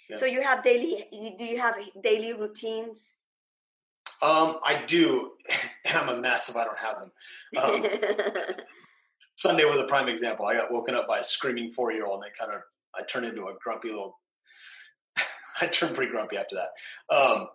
yeah. 0.08 0.18
So 0.18 0.26
you 0.26 0.42
have 0.42 0.64
daily. 0.64 1.06
Do 1.38 1.44
you 1.44 1.58
have 1.58 1.76
daily 2.02 2.32
routines? 2.32 3.12
Um, 4.22 4.58
I 4.64 4.84
do, 4.86 5.32
I'm 5.86 6.08
a 6.08 6.20
mess 6.20 6.48
if 6.48 6.56
I 6.56 6.64
don't 6.64 6.78
have 6.78 6.96
them. 6.98 7.12
Um, 7.62 8.54
Sunday 9.36 9.64
was 9.64 9.78
a 9.78 9.84
prime 9.84 10.08
example. 10.08 10.46
I 10.46 10.54
got 10.54 10.72
woken 10.72 10.94
up 10.94 11.08
by 11.08 11.18
a 11.18 11.24
screaming 11.24 11.72
four 11.72 11.92
year 11.92 12.06
old, 12.06 12.22
and 12.22 12.32
I 12.32 12.44
kind 12.44 12.54
of 12.56 12.62
I 12.94 13.04
turned 13.04 13.26
into 13.26 13.42
a 13.46 13.54
grumpy 13.62 13.88
little. 13.88 14.18
I 15.60 15.66
turned 15.66 15.94
pretty 15.94 16.10
grumpy 16.10 16.36
after 16.36 16.56
that. 16.56 17.14
Um, 17.14 17.48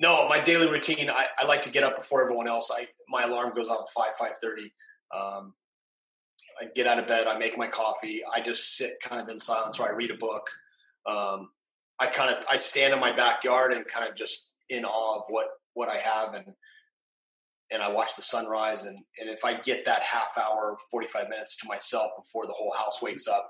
no, 0.00 0.28
my 0.28 0.40
daily 0.40 0.68
routine. 0.68 1.08
I, 1.08 1.26
I, 1.38 1.44
like 1.44 1.62
to 1.62 1.70
get 1.70 1.84
up 1.84 1.96
before 1.96 2.22
everyone 2.22 2.48
else. 2.48 2.70
I 2.74 2.88
my 3.08 3.22
alarm 3.22 3.52
goes 3.54 3.68
off 3.68 3.86
at 3.86 3.92
five 3.92 4.16
five 4.18 4.38
thirty. 4.40 4.72
Um, 5.14 5.54
I 6.60 6.66
get 6.74 6.86
out 6.86 6.98
of 6.98 7.06
bed. 7.06 7.26
I 7.26 7.38
make 7.38 7.56
my 7.56 7.68
coffee. 7.68 8.22
I 8.32 8.40
just 8.40 8.76
sit 8.76 8.94
kind 9.02 9.20
of 9.20 9.28
in 9.28 9.38
silence, 9.38 9.78
or 9.78 9.88
I 9.88 9.92
read 9.92 10.10
a 10.10 10.16
book. 10.16 10.48
Um, 11.06 11.50
I 12.00 12.08
kind 12.08 12.34
of 12.34 12.44
I 12.50 12.56
stand 12.56 12.92
in 12.92 13.00
my 13.00 13.14
backyard 13.14 13.72
and 13.72 13.86
kind 13.86 14.08
of 14.08 14.16
just 14.16 14.50
in 14.68 14.84
awe 14.84 15.18
of 15.18 15.24
what 15.28 15.46
what 15.74 15.88
I 15.88 15.98
have 15.98 16.34
and 16.34 16.54
and 17.70 17.82
I 17.82 17.88
watch 17.88 18.16
the 18.16 18.22
sunrise 18.22 18.84
and 18.84 18.98
and 19.20 19.30
if 19.30 19.44
I 19.44 19.60
get 19.60 19.84
that 19.84 20.02
half 20.02 20.36
hour, 20.38 20.76
45 20.90 21.28
minutes 21.28 21.56
to 21.58 21.68
myself 21.68 22.12
before 22.16 22.46
the 22.46 22.52
whole 22.52 22.72
house 22.72 23.02
wakes 23.02 23.26
up, 23.26 23.48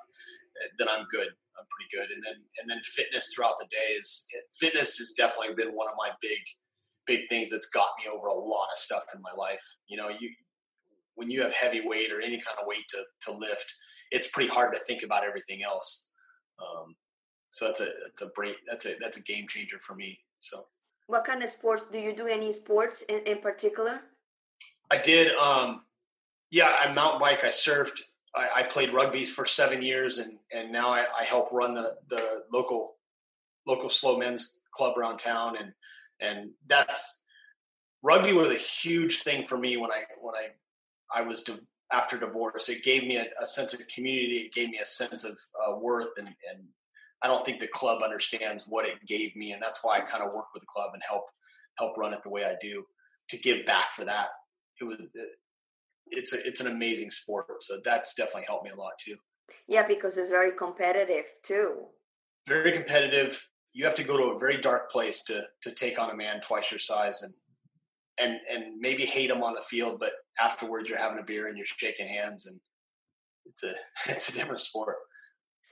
eh, 0.62 0.68
then 0.78 0.88
I'm 0.88 1.06
good. 1.10 1.28
I'm 1.58 1.66
pretty 1.70 1.90
good. 1.92 2.14
And 2.14 2.22
then 2.24 2.42
and 2.60 2.70
then 2.70 2.80
fitness 2.82 3.32
throughout 3.34 3.58
the 3.58 3.66
day 3.66 3.94
is 3.98 4.26
fitness 4.58 4.98
has 4.98 5.12
definitely 5.16 5.54
been 5.54 5.74
one 5.74 5.88
of 5.88 5.94
my 5.96 6.10
big 6.20 6.38
big 7.06 7.28
things 7.28 7.50
that's 7.50 7.66
got 7.66 7.88
me 8.02 8.10
over 8.10 8.28
a 8.28 8.34
lot 8.34 8.68
of 8.72 8.78
stuff 8.78 9.04
in 9.14 9.20
my 9.20 9.32
life. 9.36 9.62
You 9.86 9.96
know, 9.96 10.08
you 10.08 10.30
when 11.14 11.30
you 11.30 11.42
have 11.42 11.52
heavy 11.52 11.82
weight 11.84 12.12
or 12.12 12.20
any 12.20 12.40
kind 12.40 12.58
of 12.60 12.66
weight 12.66 12.84
to 12.90 13.02
to 13.26 13.36
lift, 13.36 13.72
it's 14.10 14.28
pretty 14.28 14.48
hard 14.48 14.74
to 14.74 14.80
think 14.80 15.02
about 15.02 15.24
everything 15.24 15.62
else. 15.62 16.06
Um, 16.58 16.94
so 17.50 17.66
that's 17.66 17.80
a 17.80 17.88
that's 18.04 18.22
a 18.22 18.30
break 18.34 18.56
that's 18.68 18.86
a 18.86 18.94
that's 19.00 19.16
a 19.16 19.22
game 19.22 19.46
changer 19.48 19.78
for 19.80 19.94
me. 19.94 20.18
So 20.38 20.64
what 21.06 21.24
kind 21.24 21.42
of 21.42 21.50
sports 21.50 21.84
do 21.92 21.98
you 21.98 22.14
do? 22.14 22.26
Any 22.26 22.52
sports 22.52 23.02
in, 23.08 23.18
in 23.26 23.38
particular? 23.38 24.00
I 24.90 24.98
did. 24.98 25.34
Um, 25.36 25.82
yeah, 26.50 26.74
I 26.80 26.92
mountain 26.92 27.20
bike. 27.20 27.44
I 27.44 27.48
surfed. 27.48 28.00
I, 28.34 28.48
I, 28.56 28.62
played 28.64 28.92
rugby 28.92 29.24
for 29.24 29.46
seven 29.46 29.80
years, 29.82 30.18
and 30.18 30.38
and 30.52 30.72
now 30.72 30.88
I, 30.88 31.06
I, 31.18 31.24
help 31.24 31.52
run 31.52 31.74
the 31.74 31.96
the 32.08 32.42
local 32.52 32.96
local 33.66 33.88
SLO 33.88 34.18
men's 34.18 34.60
club 34.72 34.98
around 34.98 35.18
town, 35.18 35.56
and 35.56 35.72
and 36.20 36.50
that's 36.66 37.22
rugby 38.02 38.32
was 38.32 38.50
a 38.50 38.56
huge 38.56 39.22
thing 39.22 39.46
for 39.46 39.56
me 39.56 39.76
when 39.76 39.90
I 39.90 40.02
when 40.20 40.34
I 40.34 40.48
I 41.14 41.22
was 41.22 41.44
after 41.92 42.18
divorce. 42.18 42.68
It 42.68 42.82
gave 42.84 43.04
me 43.04 43.16
a, 43.16 43.26
a, 43.40 43.46
sense 43.46 43.72
of 43.72 43.80
community. 43.94 44.38
It 44.38 44.52
gave 44.52 44.70
me 44.70 44.78
a 44.78 44.86
sense 44.86 45.24
of 45.24 45.38
uh, 45.60 45.76
worth 45.76 46.08
and 46.16 46.28
and 46.28 46.64
I 47.24 47.26
don't 47.26 47.44
think 47.44 47.58
the 47.58 47.66
club 47.68 48.02
understands 48.02 48.64
what 48.68 48.86
it 48.86 49.04
gave 49.06 49.34
me, 49.34 49.52
and 49.52 49.62
that's 49.62 49.82
why 49.82 49.96
I 49.96 50.00
kind 50.02 50.22
of 50.22 50.34
work 50.34 50.52
with 50.52 50.60
the 50.60 50.66
club 50.66 50.90
and 50.92 51.02
help 51.08 51.24
help 51.78 51.96
run 51.96 52.12
it 52.12 52.22
the 52.22 52.28
way 52.28 52.44
I 52.44 52.54
do 52.60 52.84
to 53.30 53.38
give 53.38 53.64
back 53.64 53.94
for 53.96 54.04
that. 54.04 54.28
It 54.78 54.84
was 54.84 54.98
uh, 55.00 55.22
it's 56.08 56.34
a 56.34 56.46
it's 56.46 56.60
an 56.60 56.66
amazing 56.66 57.10
sport, 57.10 57.46
so 57.60 57.80
that's 57.82 58.12
definitely 58.12 58.44
helped 58.46 58.64
me 58.64 58.70
a 58.70 58.76
lot 58.76 58.92
too. 59.02 59.16
Yeah, 59.66 59.86
because 59.86 60.18
it's 60.18 60.28
very 60.28 60.52
competitive 60.52 61.24
too. 61.42 61.86
Very 62.46 62.72
competitive. 62.72 63.42
You 63.72 63.86
have 63.86 63.94
to 63.94 64.04
go 64.04 64.18
to 64.18 64.36
a 64.36 64.38
very 64.38 64.60
dark 64.60 64.92
place 64.92 65.24
to 65.24 65.44
to 65.62 65.72
take 65.72 65.98
on 65.98 66.10
a 66.10 66.14
man 66.14 66.42
twice 66.42 66.70
your 66.70 66.78
size 66.78 67.22
and 67.22 67.32
and 68.18 68.38
and 68.52 68.78
maybe 68.78 69.06
hate 69.06 69.30
him 69.30 69.42
on 69.42 69.54
the 69.54 69.62
field, 69.62 69.98
but 69.98 70.12
afterwards 70.38 70.90
you're 70.90 70.98
having 70.98 71.20
a 71.20 71.24
beer 71.24 71.48
and 71.48 71.56
you're 71.56 71.64
shaking 71.64 72.06
hands 72.06 72.44
and 72.44 72.60
it's 73.46 73.62
a 73.62 73.72
it's 74.12 74.28
a 74.28 74.32
different 74.32 74.60
sport. 74.60 74.96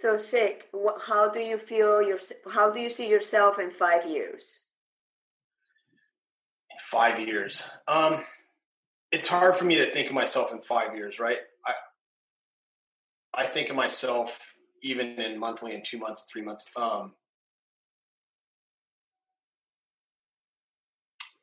So 0.01 0.17
Zeke. 0.17 0.69
How 1.07 1.31
do 1.31 1.41
you 1.41 1.59
feel 1.59 2.03
your? 2.03 2.19
How 2.51 2.71
do 2.71 2.81
you 2.81 2.91
see 2.91 3.09
yourself 3.09 3.59
in 3.59 3.71
five 3.71 4.07
years? 4.07 4.59
In 6.71 6.77
five 6.81 7.21
years, 7.21 7.63
um, 7.87 8.25
it's 9.11 9.29
hard 9.29 9.57
for 9.57 9.65
me 9.65 9.77
to 9.77 9.91
think 9.91 10.09
of 10.09 10.15
myself 10.15 10.53
in 10.53 10.63
five 10.63 10.97
years, 10.97 11.21
right? 11.21 11.39
I 11.67 11.75
I 13.35 13.47
think 13.47 13.69
of 13.69 13.77
myself 13.77 14.55
even 14.83 15.21
in 15.21 15.39
monthly 15.39 15.75
and 15.75 15.85
two 15.85 15.99
months, 15.99 16.27
three 16.33 16.43
months. 16.43 16.67
Um, 16.75 17.13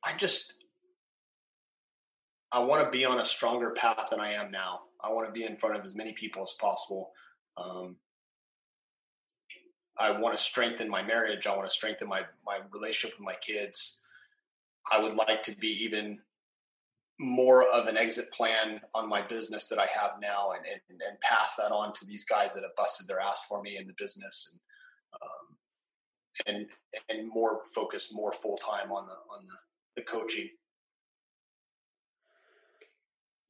I 0.04 0.18
just 0.18 0.54
I 2.52 2.60
want 2.60 2.84
to 2.84 2.90
be 2.90 3.06
on 3.06 3.20
a 3.20 3.26
stronger 3.26 3.72
path 3.72 4.08
than 4.10 4.20
I 4.20 4.34
am 4.34 4.52
now. 4.52 4.82
I 5.02 5.14
want 5.14 5.28
to 5.28 5.32
be 5.32 5.46
in 5.46 5.56
front 5.56 5.78
of 5.78 5.84
as 5.84 5.96
many 5.96 6.14
people 6.14 6.44
as 6.44 6.54
possible. 6.60 7.12
Um, 7.58 7.96
I 10.00 10.12
want 10.12 10.36
to 10.36 10.42
strengthen 10.42 10.90
my 10.90 11.04
marriage. 11.04 11.46
I 11.46 11.56
want 11.56 11.68
to 11.68 11.74
strengthen 11.74 12.08
my 12.08 12.22
my 12.46 12.60
relationship 12.72 13.18
with 13.18 13.26
my 13.26 13.36
kids. 13.36 14.02
I 14.92 15.00
would 15.00 15.16
like 15.16 15.44
to 15.44 15.56
be 15.58 15.68
even 15.84 16.20
more 17.20 17.64
of 17.64 17.88
an 17.88 17.98
exit 17.98 18.32
plan 18.32 18.80
on 18.96 19.10
my 19.10 19.22
business 19.28 19.68
that 19.68 19.78
I 19.78 19.88
have 19.88 20.14
now, 20.22 20.52
and 20.52 20.66
and, 20.66 21.02
and 21.08 21.20
pass 21.20 21.58
that 21.58 21.72
on 21.72 21.94
to 21.94 22.06
these 22.06 22.24
guys 22.24 22.54
that 22.54 22.64
have 22.64 22.76
busted 22.78 23.08
their 23.08 23.20
ass 23.20 23.42
for 23.48 23.62
me 23.62 23.78
in 23.78 23.88
the 23.88 23.94
business, 23.98 24.58
and 26.46 26.56
um, 26.56 26.66
and 27.10 27.20
and 27.20 27.30
more 27.30 27.62
focused, 27.76 28.16
more 28.16 28.32
full 28.32 28.58
time 28.58 28.92
on 28.92 29.06
the 29.06 29.14
on 29.36 29.46
the, 29.46 30.02
the 30.02 30.06
coaching 30.10 30.50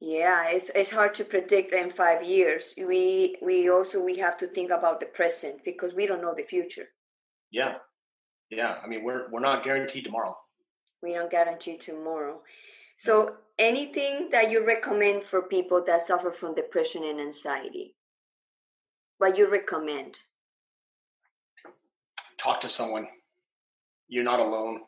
yeah 0.00 0.48
it's, 0.48 0.70
it's 0.74 0.90
hard 0.90 1.14
to 1.14 1.24
predict 1.24 1.72
in 1.72 1.90
five 1.90 2.22
years. 2.24 2.74
We 2.76 3.36
we 3.42 3.70
also 3.70 4.02
we 4.02 4.16
have 4.18 4.36
to 4.38 4.46
think 4.46 4.70
about 4.70 5.00
the 5.00 5.06
present 5.06 5.64
because 5.64 5.94
we 5.94 6.06
don't 6.06 6.22
know 6.22 6.34
the 6.34 6.44
future. 6.44 6.88
Yeah. 7.50 7.76
Yeah 8.50 8.78
i 8.82 8.86
mean 8.86 9.04
we're 9.04 9.30
we're 9.30 9.40
not 9.40 9.64
guaranteed 9.64 10.04
tomorrow. 10.04 10.36
We 11.02 11.14
don't 11.14 11.30
guarantee 11.30 11.78
tomorrow. 11.78 12.34
Mm. 12.34 12.40
So 12.98 13.36
anything 13.58 14.28
that 14.32 14.50
you 14.50 14.66
recommend 14.66 15.24
for 15.24 15.42
people 15.42 15.82
that 15.86 16.06
suffer 16.06 16.32
from 16.32 16.54
depression 16.54 17.04
and 17.04 17.20
anxiety? 17.20 17.94
What 19.18 19.36
you 19.36 19.50
recommend? 19.50 20.18
Talk 22.38 22.60
to 22.62 22.68
someone. 22.68 23.06
You're 24.08 24.24
not 24.24 24.40
alone. 24.40 24.80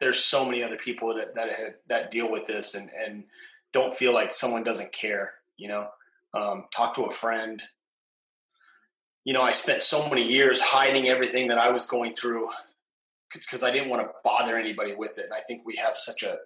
There's 0.00 0.22
so 0.22 0.44
many 0.44 0.62
other 0.62 0.76
people 0.76 1.14
that 1.16 1.34
that 1.34 1.80
that 1.88 2.10
deal 2.10 2.30
with 2.30 2.46
this 2.46 2.74
and 2.74 2.90
and 2.90 3.24
don't 3.72 3.96
feel 3.96 4.12
like 4.12 4.32
someone 4.32 4.64
doesn't 4.64 4.92
care. 4.92 5.34
You 5.56 5.68
know, 5.68 5.88
um, 6.34 6.64
talk 6.74 6.94
to 6.94 7.04
a 7.04 7.12
friend. 7.12 7.62
You 9.24 9.34
know, 9.34 9.42
I 9.42 9.52
spent 9.52 9.82
so 9.82 10.08
many 10.08 10.22
years 10.22 10.60
hiding 10.60 11.08
everything 11.08 11.48
that 11.48 11.58
I 11.58 11.70
was 11.70 11.86
going 11.86 12.14
through 12.14 12.48
because 13.32 13.62
I 13.62 13.70
didn't 13.70 13.90
want 13.90 14.02
to 14.02 14.10
bother 14.24 14.56
anybody 14.56 14.94
with 14.94 15.18
it. 15.18 15.24
And 15.24 15.34
I 15.34 15.40
think 15.46 15.62
we 15.64 15.76
have 15.76 15.96
such 15.96 16.22
a 16.22 16.32
uh, 16.32 16.36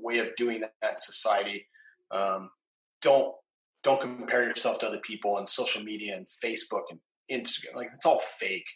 way 0.00 0.18
of 0.18 0.28
doing 0.36 0.60
that 0.60 0.72
in 0.82 1.00
society. 1.00 1.66
Um, 2.10 2.50
don't 3.02 3.34
don't 3.82 4.00
compare 4.00 4.42
yourself 4.44 4.78
to 4.80 4.86
other 4.88 4.98
people 4.98 5.36
on 5.36 5.46
social 5.46 5.82
media 5.82 6.16
and 6.16 6.26
Facebook 6.26 6.84
and 6.90 6.98
Instagram. 7.30 7.76
Like 7.76 7.88
it's 7.94 8.06
all 8.06 8.20
fake. 8.20 8.66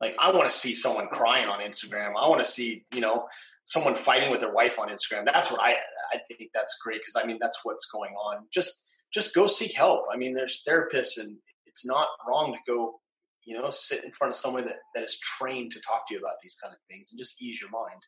Like 0.00 0.14
I 0.18 0.30
want 0.30 0.48
to 0.48 0.56
see 0.56 0.74
someone 0.74 1.08
crying 1.08 1.48
on 1.48 1.60
Instagram. 1.60 2.10
I 2.10 2.28
want 2.28 2.40
to 2.40 2.50
see 2.50 2.84
you 2.92 3.00
know 3.00 3.28
someone 3.64 3.94
fighting 3.94 4.30
with 4.30 4.40
their 4.40 4.52
wife 4.52 4.78
on 4.78 4.88
Instagram. 4.88 5.24
That's 5.24 5.50
what 5.50 5.60
I 5.60 5.76
I 6.12 6.18
think 6.28 6.50
that's 6.54 6.78
great 6.82 7.00
because 7.00 7.16
I 7.22 7.26
mean 7.26 7.38
that's 7.40 7.60
what's 7.64 7.86
going 7.86 8.14
on. 8.14 8.46
Just 8.52 8.84
just 9.12 9.34
go 9.34 9.46
seek 9.46 9.74
help. 9.74 10.04
I 10.12 10.16
mean, 10.16 10.34
there's 10.34 10.62
therapists, 10.68 11.18
and 11.18 11.36
it's 11.66 11.86
not 11.86 12.08
wrong 12.26 12.52
to 12.52 12.58
go, 12.66 13.00
you 13.44 13.58
know, 13.58 13.70
sit 13.70 14.04
in 14.04 14.12
front 14.12 14.32
of 14.32 14.36
someone 14.36 14.66
that, 14.66 14.76
that 14.94 15.04
is 15.04 15.18
trained 15.18 15.72
to 15.72 15.80
talk 15.80 16.06
to 16.08 16.14
you 16.14 16.20
about 16.20 16.34
these 16.42 16.56
kind 16.62 16.72
of 16.72 16.78
things 16.88 17.10
and 17.10 17.18
just 17.18 17.40
ease 17.40 17.60
your 17.60 17.70
mind. 17.70 18.02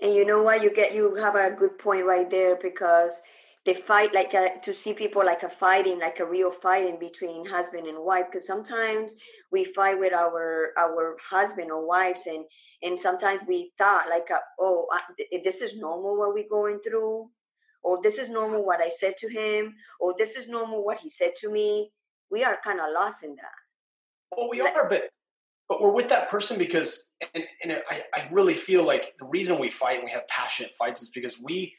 And 0.00 0.14
you 0.14 0.24
know 0.24 0.42
what? 0.42 0.62
You 0.62 0.74
get 0.74 0.94
you 0.94 1.14
have 1.16 1.34
a 1.34 1.50
good 1.50 1.78
point 1.78 2.04
right 2.04 2.30
there 2.30 2.56
because 2.60 3.20
they 3.64 3.74
fight 3.74 4.12
like 4.12 4.34
a, 4.34 4.60
to 4.62 4.74
see 4.74 4.92
people 4.92 5.24
like 5.24 5.44
a 5.44 5.48
fighting, 5.48 6.00
like 6.00 6.18
a 6.20 6.26
real 6.26 6.50
fighting 6.50 6.98
between 6.98 7.46
husband 7.46 7.86
and 7.86 7.98
wife. 7.98 8.26
Because 8.30 8.46
sometimes 8.46 9.14
we 9.50 9.64
fight 9.64 9.98
with 9.98 10.12
our 10.12 10.72
our 10.78 11.16
husband 11.30 11.70
or 11.70 11.86
wives, 11.86 12.26
and 12.26 12.44
and 12.82 12.98
sometimes 12.98 13.40
we 13.46 13.72
thought 13.78 14.08
like, 14.08 14.28
a, 14.30 14.38
oh, 14.58 14.86
this 15.44 15.62
is 15.62 15.76
normal 15.76 16.18
what 16.18 16.34
we're 16.34 16.48
going 16.50 16.80
through 16.80 17.30
or 17.82 18.00
this 18.02 18.18
is 18.18 18.28
normal 18.28 18.64
what 18.64 18.80
I 18.80 18.88
said 18.88 19.16
to 19.18 19.28
him, 19.28 19.74
or 20.00 20.14
this 20.18 20.36
is 20.36 20.48
normal 20.48 20.84
what 20.84 20.98
he 20.98 21.10
said 21.10 21.34
to 21.36 21.50
me. 21.50 21.90
We 22.30 22.44
are 22.44 22.56
kind 22.62 22.80
of 22.80 22.86
lost 22.94 23.24
in 23.24 23.34
that. 23.36 24.36
Well, 24.36 24.48
we 24.48 24.62
like, 24.62 24.74
are, 24.74 24.88
but 24.88 25.10
but 25.68 25.80
we're 25.80 25.92
with 25.92 26.08
that 26.08 26.28
person 26.28 26.58
because, 26.58 27.10
and, 27.34 27.44
and 27.62 27.82
I, 27.88 28.04
I 28.14 28.28
really 28.30 28.54
feel 28.54 28.84
like 28.84 29.14
the 29.18 29.26
reason 29.26 29.58
we 29.58 29.70
fight 29.70 29.96
and 29.96 30.04
we 30.04 30.10
have 30.10 30.26
passionate 30.28 30.72
fights 30.78 31.02
is 31.02 31.10
because 31.14 31.40
we 31.40 31.74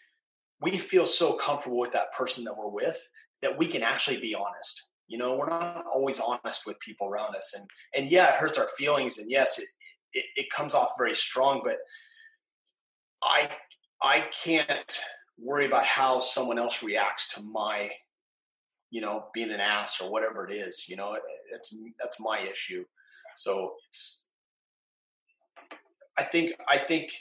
we 0.64 0.78
feel 0.78 1.06
so 1.06 1.34
comfortable 1.34 1.78
with 1.78 1.92
that 1.92 2.14
person 2.14 2.46
that 2.46 2.58
we're 2.58 2.70
with 2.70 2.98
that 3.42 3.58
we 3.58 3.68
can 3.68 3.84
actually 3.84 4.18
be 4.18 4.34
honest. 4.34 4.82
You 5.08 5.18
know, 5.18 5.36
we're 5.36 5.50
not 5.50 5.86
always 5.86 6.22
honest 6.22 6.66
with 6.66 6.80
people 6.80 7.08
around 7.08 7.36
us, 7.36 7.54
and 7.56 7.68
and 7.96 8.10
yeah, 8.10 8.30
it 8.30 8.36
hurts 8.36 8.58
our 8.58 8.70
feelings, 8.78 9.18
and 9.18 9.30
yes, 9.30 9.60
it, 9.60 9.68
it, 10.14 10.26
it 10.36 10.46
comes 10.50 10.74
off 10.74 10.94
very 10.98 11.14
strong, 11.14 11.62
but 11.64 11.78
I 13.22 13.50
I 14.02 14.26
can't 14.44 15.00
worry 15.38 15.66
about 15.66 15.84
how 15.84 16.20
someone 16.20 16.58
else 16.58 16.82
reacts 16.82 17.34
to 17.36 17.44
my 17.44 17.92
you 18.92 19.02
know 19.02 19.26
being 19.34 19.52
an 19.52 19.60
ass 19.60 20.00
or 20.00 20.12
whatever 20.12 20.48
it 20.48 20.54
is 20.54 20.86
you 20.88 20.96
know 20.96 21.18
that's 21.52 21.76
that's 22.00 22.20
my 22.20 22.40
issue 22.40 22.86
so 23.36 23.74
it's 23.90 24.26
i 26.18 26.24
think 26.24 26.54
i 26.70 26.78
think 26.78 27.12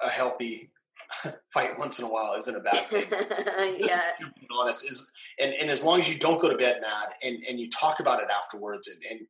a 0.00 0.08
healthy 0.08 0.70
fight 1.54 1.78
once 1.78 1.98
in 1.98 2.04
a 2.04 2.08
while 2.08 2.34
isn't 2.34 2.56
a 2.56 2.60
bad 2.60 2.88
thing 2.90 3.06
yeah 3.78 4.00
being 4.18 4.48
honest 4.50 4.88
is 4.90 5.10
and, 5.38 5.54
and 5.54 5.70
as 5.70 5.82
long 5.82 5.98
as 5.98 6.08
you 6.08 6.18
don't 6.18 6.40
go 6.40 6.48
to 6.48 6.56
bed 6.56 6.80
mad 6.82 7.08
and 7.22 7.42
and 7.48 7.58
you 7.58 7.70
talk 7.70 8.00
about 8.00 8.22
it 8.22 8.28
afterwards 8.30 8.88
and, 8.88 9.02
and 9.10 9.26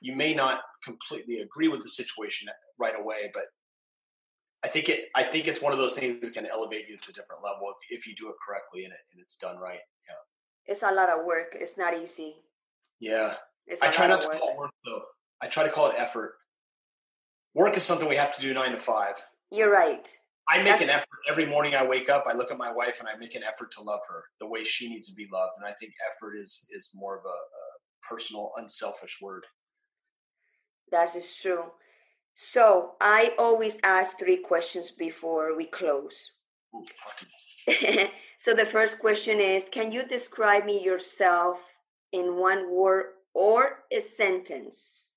you 0.00 0.14
may 0.14 0.34
not 0.34 0.60
completely 0.84 1.38
agree 1.38 1.68
with 1.68 1.80
the 1.80 1.88
situation 1.88 2.48
right 2.78 2.94
away 2.98 3.30
but 3.32 3.44
I 4.64 4.68
think 4.68 4.88
it. 4.88 5.06
I 5.14 5.24
think 5.24 5.48
it's 5.48 5.60
one 5.60 5.72
of 5.72 5.78
those 5.78 5.94
things 5.94 6.20
that 6.20 6.34
can 6.34 6.46
elevate 6.46 6.88
you 6.88 6.96
to 6.96 7.10
a 7.10 7.12
different 7.12 7.42
level 7.42 7.72
if 7.90 7.98
if 7.98 8.06
you 8.06 8.14
do 8.14 8.28
it 8.28 8.36
correctly 8.46 8.84
and 8.84 8.92
it 8.92 9.00
and 9.12 9.20
it's 9.20 9.36
done 9.36 9.58
right. 9.58 9.80
Yeah. 10.08 10.72
It's 10.72 10.82
a 10.82 10.92
lot 10.92 11.08
of 11.08 11.24
work. 11.26 11.56
It's 11.58 11.76
not 11.76 11.96
easy. 11.96 12.36
Yeah. 13.00 13.34
I 13.80 13.90
try 13.90 14.06
not 14.06 14.20
to 14.22 14.28
work. 14.28 14.38
call 14.38 14.50
it 14.50 14.58
work 14.58 14.70
though. 14.84 15.02
I 15.40 15.48
try 15.48 15.64
to 15.64 15.70
call 15.70 15.88
it 15.88 15.94
effort. 15.96 16.34
Work 17.54 17.76
is 17.76 17.82
something 17.82 18.08
we 18.08 18.16
have 18.16 18.34
to 18.36 18.40
do 18.40 18.54
nine 18.54 18.72
to 18.72 18.78
five. 18.78 19.16
You're 19.50 19.70
right. 19.70 20.08
I 20.48 20.58
make 20.58 20.66
That's... 20.66 20.82
an 20.82 20.90
effort 20.90 21.08
every 21.28 21.46
morning. 21.46 21.74
I 21.74 21.86
wake 21.86 22.08
up. 22.08 22.24
I 22.26 22.34
look 22.34 22.50
at 22.50 22.58
my 22.58 22.72
wife 22.72 23.00
and 23.00 23.08
I 23.08 23.16
make 23.16 23.34
an 23.34 23.42
effort 23.42 23.70
to 23.72 23.82
love 23.82 24.00
her 24.08 24.24
the 24.40 24.46
way 24.46 24.64
she 24.64 24.88
needs 24.88 25.08
to 25.08 25.14
be 25.14 25.28
loved. 25.32 25.52
And 25.58 25.66
I 25.66 25.74
think 25.78 25.92
effort 26.10 26.36
is 26.36 26.66
is 26.72 26.90
more 26.94 27.18
of 27.18 27.24
a, 27.24 27.28
a 27.28 27.62
personal, 28.08 28.52
unselfish 28.56 29.18
word. 29.20 29.44
That 30.90 31.14
is 31.16 31.36
true. 31.36 31.64
So 32.34 32.92
I 33.00 33.32
always 33.38 33.76
ask 33.82 34.18
three 34.18 34.38
questions 34.38 34.90
before 34.90 35.56
we 35.56 35.66
close. 35.66 36.30
so 38.40 38.54
the 38.54 38.66
first 38.66 38.98
question 38.98 39.40
is 39.40 39.64
Can 39.70 39.92
you 39.92 40.04
describe 40.04 40.64
me 40.64 40.82
yourself 40.82 41.58
in 42.12 42.36
one 42.36 42.70
word 42.74 43.06
or 43.34 43.84
a 43.92 44.00
sentence? 44.00 45.11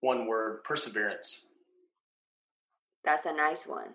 One 0.00 0.26
word 0.26 0.64
perseverance. 0.64 1.46
That's 3.04 3.26
a 3.26 3.32
nice 3.32 3.66
one. 3.66 3.88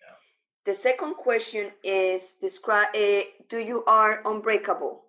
Yeah. 0.00 0.72
The 0.72 0.78
second 0.78 1.14
question 1.14 1.70
is 1.82 2.34
describe 2.40 2.88
uh, 2.94 3.22
do 3.48 3.58
you 3.58 3.84
are 3.86 4.20
unbreakable? 4.24 5.04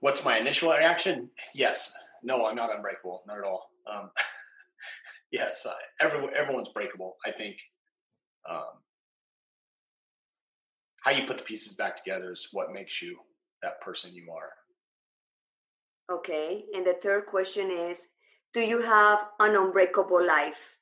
what's 0.00 0.24
my 0.24 0.38
initial 0.38 0.70
reaction? 0.70 1.30
Yes. 1.54 1.92
No, 2.22 2.46
I'm 2.46 2.56
not 2.56 2.74
unbreakable. 2.74 3.22
Not 3.26 3.38
at 3.38 3.44
all. 3.44 3.70
Um, 3.92 4.10
yes, 5.30 5.66
uh, 5.66 5.74
every, 6.00 6.28
everyone's 6.36 6.68
breakable. 6.70 7.16
I 7.24 7.30
think 7.30 7.56
um, 8.48 8.80
how 11.02 11.12
you 11.12 11.26
put 11.26 11.38
the 11.38 11.44
pieces 11.44 11.76
back 11.76 11.96
together 11.96 12.32
is 12.32 12.48
what 12.52 12.72
makes 12.72 13.00
you 13.00 13.16
that 13.62 13.80
person 13.80 14.14
you 14.14 14.26
are. 14.32 14.50
Okay. 16.10 16.64
And 16.74 16.86
the 16.86 16.94
third 17.02 17.26
question 17.26 17.70
is 17.70 18.08
Do 18.52 18.60
you 18.60 18.80
have 18.82 19.18
an 19.40 19.56
unbreakable 19.56 20.24
life? 20.26 20.76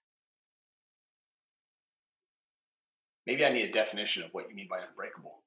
Maybe 3.27 3.45
I 3.45 3.53
need 3.53 3.69
a 3.69 3.73
definition 3.73 4.23
of 4.23 4.31
what 4.33 4.49
you 4.49 4.55
mean 4.55 4.69
by 4.71 4.79
unbreakable 4.79 5.43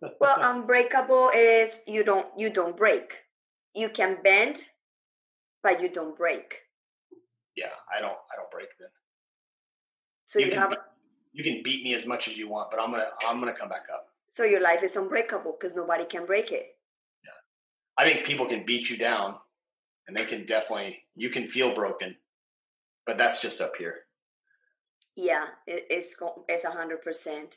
well, 0.20 0.36
unbreakable 0.40 1.30
is 1.34 1.78
you 1.86 2.04
don't 2.04 2.26
you 2.36 2.50
don't 2.50 2.76
break. 2.76 3.18
You 3.74 3.88
can 3.88 4.18
bend, 4.22 4.62
but 5.62 5.82
you 5.82 5.88
don't 5.88 6.16
break. 6.16 6.54
Yeah, 7.56 7.74
I 7.94 8.00
don't 8.00 8.12
I 8.12 8.36
don't 8.36 8.50
break 8.50 8.68
then. 8.78 8.88
So 10.26 10.38
you, 10.38 10.46
you 10.46 10.52
have. 10.52 10.70
Beat, 10.70 10.78
you 11.32 11.44
can 11.44 11.62
beat 11.62 11.82
me 11.82 11.94
as 11.94 12.06
much 12.06 12.28
as 12.28 12.38
you 12.38 12.48
want, 12.48 12.70
but 12.70 12.80
I'm 12.80 12.90
gonna 12.90 13.10
I'm 13.26 13.40
gonna 13.40 13.54
come 13.54 13.68
back 13.68 13.86
up. 13.92 14.08
So 14.32 14.44
your 14.44 14.60
life 14.60 14.82
is 14.82 14.94
unbreakable 14.96 15.56
because 15.58 15.74
nobody 15.74 16.04
can 16.04 16.26
break 16.26 16.52
it. 16.52 16.77
I 17.98 18.04
think 18.04 18.24
people 18.24 18.46
can 18.46 18.64
beat 18.64 18.88
you 18.88 18.96
down, 18.96 19.34
and 20.06 20.16
they 20.16 20.24
can 20.24 20.46
definitely 20.46 21.02
you 21.16 21.30
can 21.30 21.48
feel 21.48 21.74
broken, 21.74 22.14
but 23.06 23.18
that's 23.18 23.42
just 23.42 23.60
up 23.60 23.72
here. 23.76 23.96
Yeah, 25.16 25.46
it, 25.66 25.84
it's 25.90 26.14
it's 26.48 26.64
a 26.64 26.70
hundred 26.70 27.02
percent. 27.02 27.56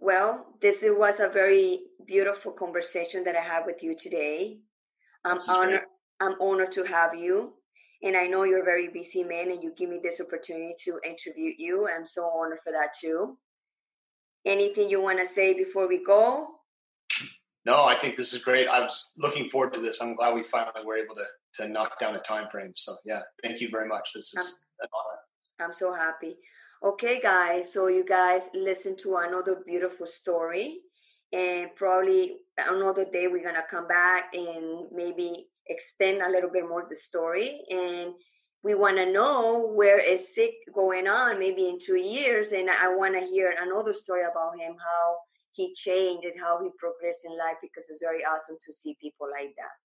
Well, 0.00 0.46
this 0.60 0.82
was 0.82 1.20
a 1.20 1.28
very 1.28 1.82
beautiful 2.04 2.52
conversation 2.52 3.22
that 3.24 3.36
I 3.36 3.42
had 3.42 3.64
with 3.64 3.82
you 3.82 3.94
today. 3.94 4.58
I'm 5.24 5.38
honored. 5.48 5.82
I'm 6.20 6.34
honored 6.40 6.72
to 6.72 6.82
have 6.82 7.14
you, 7.14 7.52
and 8.02 8.16
I 8.16 8.26
know 8.26 8.42
you're 8.42 8.62
a 8.62 8.64
very 8.64 8.88
busy 8.88 9.22
man, 9.22 9.52
and 9.52 9.62
you 9.62 9.72
give 9.76 9.88
me 9.88 10.00
this 10.02 10.20
opportunity 10.20 10.74
to 10.84 10.98
interview 11.06 11.52
you. 11.56 11.88
I'm 11.88 12.06
so 12.06 12.28
honored 12.28 12.58
for 12.64 12.72
that 12.72 12.94
too. 13.00 13.38
Anything 14.44 14.90
you 14.90 15.00
want 15.00 15.20
to 15.20 15.32
say 15.32 15.54
before 15.54 15.86
we 15.86 16.02
go? 16.02 16.48
No, 17.66 17.84
I 17.84 17.98
think 17.98 18.16
this 18.16 18.32
is 18.32 18.42
great. 18.42 18.68
I 18.68 18.80
was 18.80 19.12
looking 19.18 19.50
forward 19.50 19.74
to 19.74 19.80
this. 19.80 20.00
I'm 20.00 20.14
glad 20.14 20.34
we 20.34 20.42
finally 20.42 20.84
were 20.84 20.96
able 20.96 21.14
to 21.14 21.24
to 21.52 21.68
knock 21.68 21.98
down 21.98 22.14
the 22.14 22.20
time 22.20 22.48
frame. 22.50 22.72
So 22.76 22.96
yeah, 23.04 23.22
thank 23.42 23.60
you 23.60 23.68
very 23.70 23.88
much. 23.88 24.10
This 24.14 24.32
is 24.34 24.62
I'm, 24.80 24.84
an 24.84 24.88
honor. 24.94 25.66
I'm 25.66 25.74
so 25.74 25.92
happy. 25.92 26.36
Okay, 26.82 27.20
guys, 27.20 27.72
so 27.72 27.88
you 27.88 28.04
guys 28.04 28.42
listen 28.54 28.96
to 28.98 29.16
another 29.16 29.62
beautiful 29.66 30.06
story, 30.06 30.78
and 31.32 31.68
probably 31.76 32.38
another 32.56 33.04
day 33.04 33.26
we're 33.26 33.44
gonna 33.44 33.64
come 33.70 33.86
back 33.86 34.34
and 34.34 34.86
maybe 34.92 35.48
extend 35.66 36.22
a 36.22 36.30
little 36.30 36.50
bit 36.50 36.68
more 36.68 36.86
the 36.88 36.96
story. 36.96 37.60
And 37.70 38.14
we 38.62 38.74
want 38.74 38.96
to 38.96 39.10
know 39.10 39.70
where 39.74 39.98
is 39.98 40.34
Zeke 40.34 40.54
going 40.74 41.06
on, 41.06 41.38
maybe 41.38 41.68
in 41.68 41.78
two 41.78 41.98
years, 41.98 42.52
and 42.52 42.68
I 42.68 42.94
want 42.94 43.14
to 43.14 43.20
hear 43.20 43.54
another 43.60 43.94
story 43.94 44.22
about 44.22 44.58
him, 44.58 44.76
how 44.78 45.16
he 45.60 45.74
changed 45.74 46.24
and 46.24 46.40
how 46.40 46.62
he 46.62 46.70
progressed 46.78 47.26
in 47.26 47.36
life, 47.36 47.58
because 47.60 47.90
it's 47.90 48.00
very 48.00 48.24
awesome 48.24 48.56
to 48.64 48.72
see 48.72 48.96
people 49.00 49.28
like 49.30 49.52
that. 49.60 49.76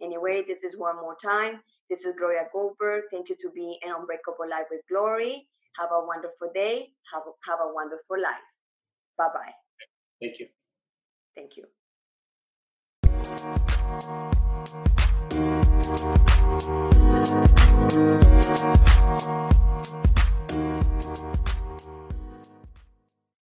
Anyway, 0.00 0.44
this 0.46 0.62
is 0.62 0.78
one 0.78 0.96
more 0.96 1.16
time. 1.20 1.60
This 1.90 2.04
is 2.04 2.14
Gloria 2.16 2.46
Goldberg. 2.52 3.04
Thank 3.10 3.28
you 3.30 3.36
to 3.40 3.50
be 3.50 3.78
an 3.82 3.92
Unbreakable 3.98 4.48
Life 4.48 4.66
with 4.70 4.82
Glory. 4.88 5.48
Have 5.80 5.90
a 5.92 6.06
wonderful 6.06 6.50
day. 6.54 6.92
Have 7.12 7.24
a, 7.26 7.32
have 7.50 7.58
a 7.60 7.74
wonderful 7.74 8.18
life. 8.22 8.46
Bye 9.18 9.28
bye. 9.34 9.54
Thank 10.20 10.38
you. 10.38 10.46
Thank 11.34 11.56
you. 11.56 11.64